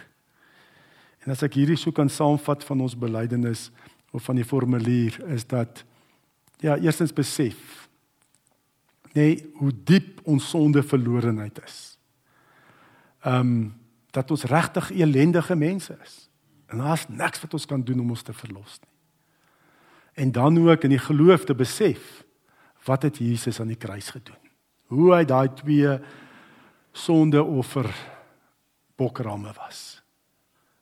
En 1.22 1.34
as 1.34 1.44
ek 1.46 1.60
hierdie 1.60 1.78
so 1.78 1.94
kan 1.94 2.10
saamvat 2.10 2.64
van 2.66 2.82
ons 2.82 2.98
belydenis 2.98 3.70
of 4.12 4.24
van 4.26 4.40
die 4.40 4.48
formulier 4.48 5.18
is 5.34 5.46
dat 5.48 5.84
ja, 6.62 6.78
eerstens 6.78 7.14
besef 7.14 7.88
nee 9.18 9.42
hoe 9.60 9.72
diep 9.74 10.22
ons 10.24 10.50
sonde 10.54 10.84
verlorenheid 10.84 11.62
is. 11.66 11.78
Ehm 13.26 13.40
um, 13.40 13.80
dat 14.12 14.32
ons 14.32 14.44
regtig 14.44 14.90
elendige 14.92 15.56
mense 15.56 15.96
is. 16.04 16.16
En 16.68 16.82
daar's 16.84 17.06
niks 17.08 17.40
wat 17.42 17.54
ons 17.54 17.66
kan 17.66 17.84
doen 17.84 18.00
om 18.00 18.10
ons 18.10 18.22
te 18.28 18.34
verlos 18.34 18.80
nie. 18.82 18.92
En 20.14 20.32
dan 20.32 20.58
ook 20.68 20.84
in 20.84 20.90
die 20.90 21.00
geloof 21.00 21.46
te 21.48 21.56
besef 21.56 22.26
wat 22.84 23.08
het 23.08 23.18
Jesus 23.18 23.60
aan 23.60 23.72
die 23.72 23.80
kruis 23.80 24.10
gedoen? 24.10 24.51
Hoe 24.92 25.10
hy 25.16 25.24
daai 25.28 25.48
twee 25.56 25.96
sondeoffer 26.92 27.90
bokramme 29.00 29.54
was. 29.58 30.02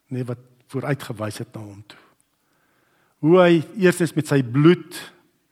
Nee 0.10 0.26
wat 0.26 0.41
vooruitgewys 0.69 1.39
het 1.41 1.54
na 1.56 1.63
hom 1.63 1.82
toe. 1.88 2.02
Hoe 3.26 3.39
hy 3.41 3.56
eers 3.82 4.13
met 4.15 4.30
sy 4.30 4.39
bloed, 4.45 4.98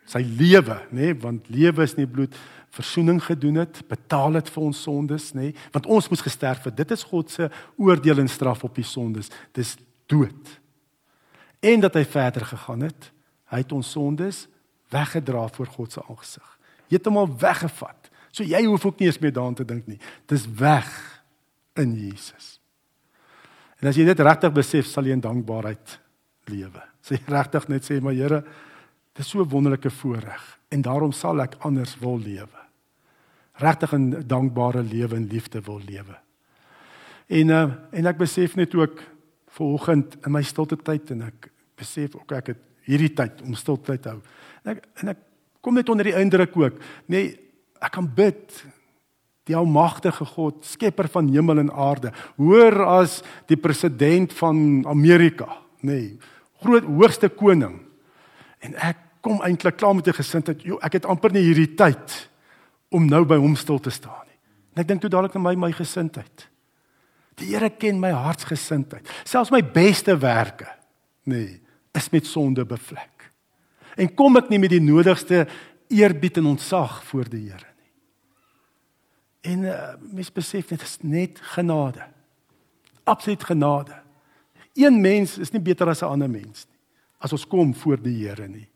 sy 0.08 0.22
lewe, 0.24 0.78
nê, 0.91 1.10
nee, 1.10 1.15
want 1.20 1.50
lewe 1.52 1.84
is 1.84 1.98
nie 1.98 2.08
bloed, 2.08 2.36
verzoening 2.78 3.20
gedoen 3.24 3.62
het, 3.63 3.82
betaal 3.89 4.38
het 4.39 4.52
vir 4.54 4.67
ons 4.70 4.82
sondes, 4.86 5.32
nê, 5.36 5.50
nee, 5.50 5.65
want 5.74 5.89
ons 5.91 6.08
moes 6.12 6.24
gesterf 6.24 6.67
het. 6.70 6.78
Dit 6.78 6.93
is 6.96 7.04
God 7.10 7.34
se 7.34 7.50
oordeel 7.82 8.22
en 8.24 8.32
straf 8.32 8.63
op 8.67 8.78
die 8.78 8.86
sondes. 8.88 9.32
Dis 9.58 9.76
dood. 10.08 10.54
En 11.65 11.82
dat 11.84 11.98
hy 11.98 12.06
verder 12.08 12.46
gegaan 12.46 12.86
het, 12.88 13.10
hy 13.52 13.63
het 13.63 13.74
ons 13.76 13.89
sondes 13.98 14.46
weggedra 14.93 15.48
voor 15.58 15.74
God 15.74 15.96
se 15.96 16.04
aangesig. 16.06 16.54
Hy 16.88 16.96
het 16.96 17.10
hom 17.10 17.20
al 17.20 17.32
weggevat. 17.41 18.07
So 18.38 18.45
jy 18.45 18.62
hoef 18.67 18.86
ook 18.86 19.00
nie 19.02 19.10
eens 19.10 19.19
meer 19.23 19.34
daaraan 19.34 19.58
te 19.58 19.65
dink 19.65 19.88
nie. 19.89 19.97
Dis 20.30 20.45
weg 20.60 20.89
in 21.82 21.95
Jesus. 21.97 22.58
En 23.82 23.89
as 23.89 23.97
jy 23.97 24.06
dit 24.06 24.21
regtig 24.26 24.54
besef, 24.54 24.86
sal 24.89 25.10
jy 25.10 25.17
in 25.17 25.23
dankbaarheid 25.23 25.97
lewe. 26.52 26.84
Sê 27.06 27.17
regtig 27.30 27.67
net 27.71 27.86
sê 27.88 27.97
maar 28.04 28.15
Here, 28.17 28.43
dit 29.13 29.26
is 29.26 29.30
so 29.30 29.41
'n 29.41 29.50
wonderlike 29.50 29.89
voorreg 29.89 30.43
en 30.69 30.82
daarom 30.82 31.12
sal 31.12 31.41
ek 31.41 31.55
anders 31.59 31.97
wil 31.99 32.20
lewe. 32.20 32.62
Regtig 33.57 33.93
'n 33.93 34.24
dankbare 34.28 34.84
lewe 34.84 35.16
en 35.16 35.28
liefde 35.28 35.62
wil 35.62 35.80
lewe. 35.80 36.18
En 37.28 37.49
uh, 37.49 37.74
en 37.91 38.05
ek 38.05 38.18
besef 38.18 38.55
net 38.55 38.76
ook 38.76 39.01
vanoggend 39.47 40.18
in 40.26 40.32
my 40.32 40.43
stilte 40.43 40.78
tyd 40.78 41.12
en 41.12 41.22
ek 41.22 41.49
besef 41.76 42.16
ook 42.16 42.32
ek 42.32 42.47
het 42.47 42.62
hierdie 42.86 43.14
tyd 43.14 43.41
om 43.41 43.55
stilte 43.55 43.97
te 43.99 44.09
hou. 44.09 44.22
En 44.64 44.72
ek 44.76 44.86
en 45.01 45.07
ek 45.09 45.18
kom 45.62 45.74
net 45.74 45.89
onder 45.89 46.05
die 46.05 46.16
indruk 46.16 46.55
ook, 46.57 46.80
nê, 47.07 47.18
nee, 47.18 47.47
ek 47.82 47.93
kan 47.97 48.07
bid 48.15 48.63
die 49.47 49.55
almagtige 49.55 50.25
God, 50.28 50.65
skepper 50.67 51.07
van 51.11 51.30
hemel 51.32 51.63
en 51.63 51.71
aarde, 51.71 52.11
hoër 52.39 52.82
as 52.84 53.21
die 53.47 53.59
president 53.59 54.34
van 54.41 54.84
Amerika, 54.89 55.47
nê, 55.82 55.93
nee, 55.93 56.07
groot 56.63 56.88
hoogste 56.89 57.30
koning. 57.30 57.78
En 58.65 58.73
ek 58.82 58.99
kom 59.23 59.39
eintlik 59.45 59.78
klaar 59.78 59.95
met 59.95 60.07
'n 60.07 60.19
gesindheid, 60.19 60.61
joh, 60.63 60.80
ek 60.82 60.93
het 60.93 61.05
amper 61.05 61.32
nie 61.32 61.43
hierdie 61.43 61.75
tyd 61.75 62.30
om 62.91 63.05
nou 63.05 63.23
by 63.25 63.38
hom 63.38 63.55
stil 63.55 63.80
te 63.80 63.89
staan 63.89 64.25
nie. 64.28 64.39
En 64.75 64.82
ek 64.82 64.88
dink 64.88 65.01
toe 65.01 65.09
dadelik 65.09 65.36
aan 65.36 65.41
my 65.43 65.55
my 65.55 65.71
gesindheid. 65.71 66.47
Die 67.36 67.53
Here 67.53 67.69
ken 67.69 67.99
my 67.99 68.11
hartsgesindheid. 68.11 69.07
Selfs 69.23 69.51
my 69.51 69.61
beste 69.61 70.17
werke, 70.17 70.67
nê, 71.25 71.36
nee, 71.36 71.61
is 71.93 72.09
met 72.09 72.25
sonde 72.25 72.65
bevlek. 72.65 73.32
En 73.97 74.13
kom 74.15 74.38
ek 74.38 74.49
nie 74.49 74.59
met 74.59 74.69
die 74.69 74.82
nodigste 74.82 75.47
eerbied 75.88 76.38
en 76.38 76.46
ontzag 76.46 77.04
voor 77.04 77.30
die 77.30 77.50
Here 77.50 77.74
nie. 77.78 77.92
En 79.42 79.60
uh, 79.60 79.94
mens 80.00 80.32
besef 80.32 80.68
dit 80.68 80.82
is 80.82 80.98
net 81.02 81.40
genade. 81.42 82.08
Absoluut 83.04 83.44
genade. 83.44 84.02
Een 84.74 85.02
mens 85.02 85.38
is 85.38 85.52
nie 85.52 85.62
beter 85.62 85.88
as 85.88 86.02
'n 86.02 86.06
ander 86.06 86.30
mens 86.30 86.66
nie. 86.70 86.78
as 87.18 87.34
ons 87.34 87.48
kom 87.50 87.74
voor 87.76 88.02
die 88.02 88.16
Here 88.26 88.48
nie. 88.48 88.68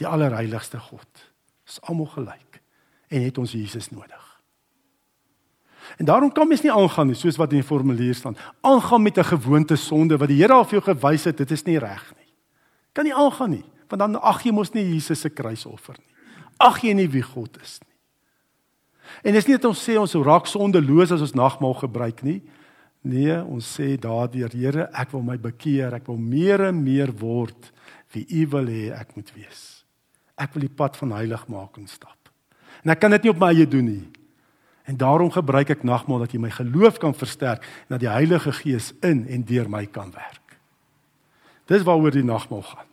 Die 0.00 0.06
allerheiligste 0.06 0.80
God. 0.80 1.24
Is 1.68 1.80
almal 1.88 2.08
gelyk 2.14 2.62
en 3.08 3.22
het 3.24 3.38
ons 3.40 3.52
Jesus 3.56 3.88
nodig. 3.90 4.24
En 5.96 6.04
daarom 6.04 6.32
kan 6.32 6.48
mens 6.48 6.60
nie 6.60 6.72
aangaan 6.72 7.08
nie 7.08 7.16
soos 7.16 7.38
wat 7.40 7.54
in 7.54 7.62
die 7.62 7.66
formulier 7.66 8.14
staan. 8.14 8.36
Aangaan 8.60 9.02
met 9.02 9.18
'n 9.18 9.24
gewoonte 9.24 9.76
sonde 9.76 10.18
wat 10.18 10.28
die 10.28 10.42
Here 10.42 10.52
al 10.52 10.64
vir 10.64 10.80
jou 10.80 10.94
gewys 10.94 11.24
het, 11.24 11.36
dit 11.36 11.50
is 11.50 11.64
nie 11.64 11.78
reg 11.78 12.12
nie. 12.16 12.28
Kan 12.92 13.04
nie 13.04 13.14
aangaan 13.14 13.50
nie, 13.50 13.64
want 13.88 14.00
dan 14.00 14.20
ag 14.20 14.42
jy 14.42 14.52
mos 14.52 14.72
nie 14.72 14.84
Jesus 14.84 15.20
se 15.20 15.30
kruisoffer 15.30 15.96
nie. 15.98 16.07
Ag 16.58 16.82
jy 16.82 16.94
nie 16.98 17.08
wie 17.10 17.22
God 17.22 17.56
is 17.62 17.78
nie. 17.82 17.94
En 19.24 19.34
dis 19.34 19.46
nie 19.48 19.56
dat 19.56 19.66
ons 19.70 19.80
sê 19.82 19.96
ons 19.98 20.14
raak 20.26 20.46
sondeloos 20.50 21.14
as 21.14 21.24
ons 21.24 21.36
nagmaal 21.38 21.74
gebruik 21.80 22.22
nie. 22.26 22.40
Nee, 23.08 23.38
ons 23.46 23.64
sê 23.78 23.94
daardeur 24.00 24.52
Here, 24.52 24.88
ek 24.92 25.14
wil 25.14 25.24
my 25.24 25.38
bekeer, 25.40 25.94
ek 25.96 26.08
wil 26.10 26.18
meer 26.20 26.66
en 26.68 26.82
meer 26.82 27.12
word 27.14 27.70
wie 28.14 28.26
U 28.42 28.46
wil 28.54 28.70
hê 28.72 28.88
ek 28.96 29.14
moet 29.16 29.30
wees. 29.36 29.62
Ek 30.38 30.54
wil 30.54 30.66
die 30.66 30.74
pad 30.74 30.96
van 30.98 31.14
heiligmaking 31.16 31.88
stap. 31.90 32.30
En 32.84 32.94
ek 32.94 33.00
kan 33.02 33.14
dit 33.14 33.26
nie 33.26 33.32
op 33.32 33.40
my 33.42 33.52
eie 33.54 33.66
doen 33.68 33.86
nie. 33.86 34.06
En 34.88 34.96
daarom 34.96 35.30
gebruik 35.30 35.74
ek 35.74 35.84
nagmaal 35.84 36.24
dat 36.24 36.32
jy 36.32 36.40
my 36.40 36.50
geloof 36.54 36.98
kan 37.02 37.16
versterk 37.16 37.64
en 37.86 37.96
dat 37.96 38.04
die 38.06 38.12
Heilige 38.12 38.54
Gees 38.56 38.94
in 39.04 39.26
en 39.28 39.44
deur 39.44 39.68
my 39.68 39.84
kan 39.92 40.08
werk. 40.14 40.56
Dis 41.68 41.84
waaroor 41.84 42.14
die 42.14 42.24
nagmaal 42.24 42.64
gaan. 42.64 42.87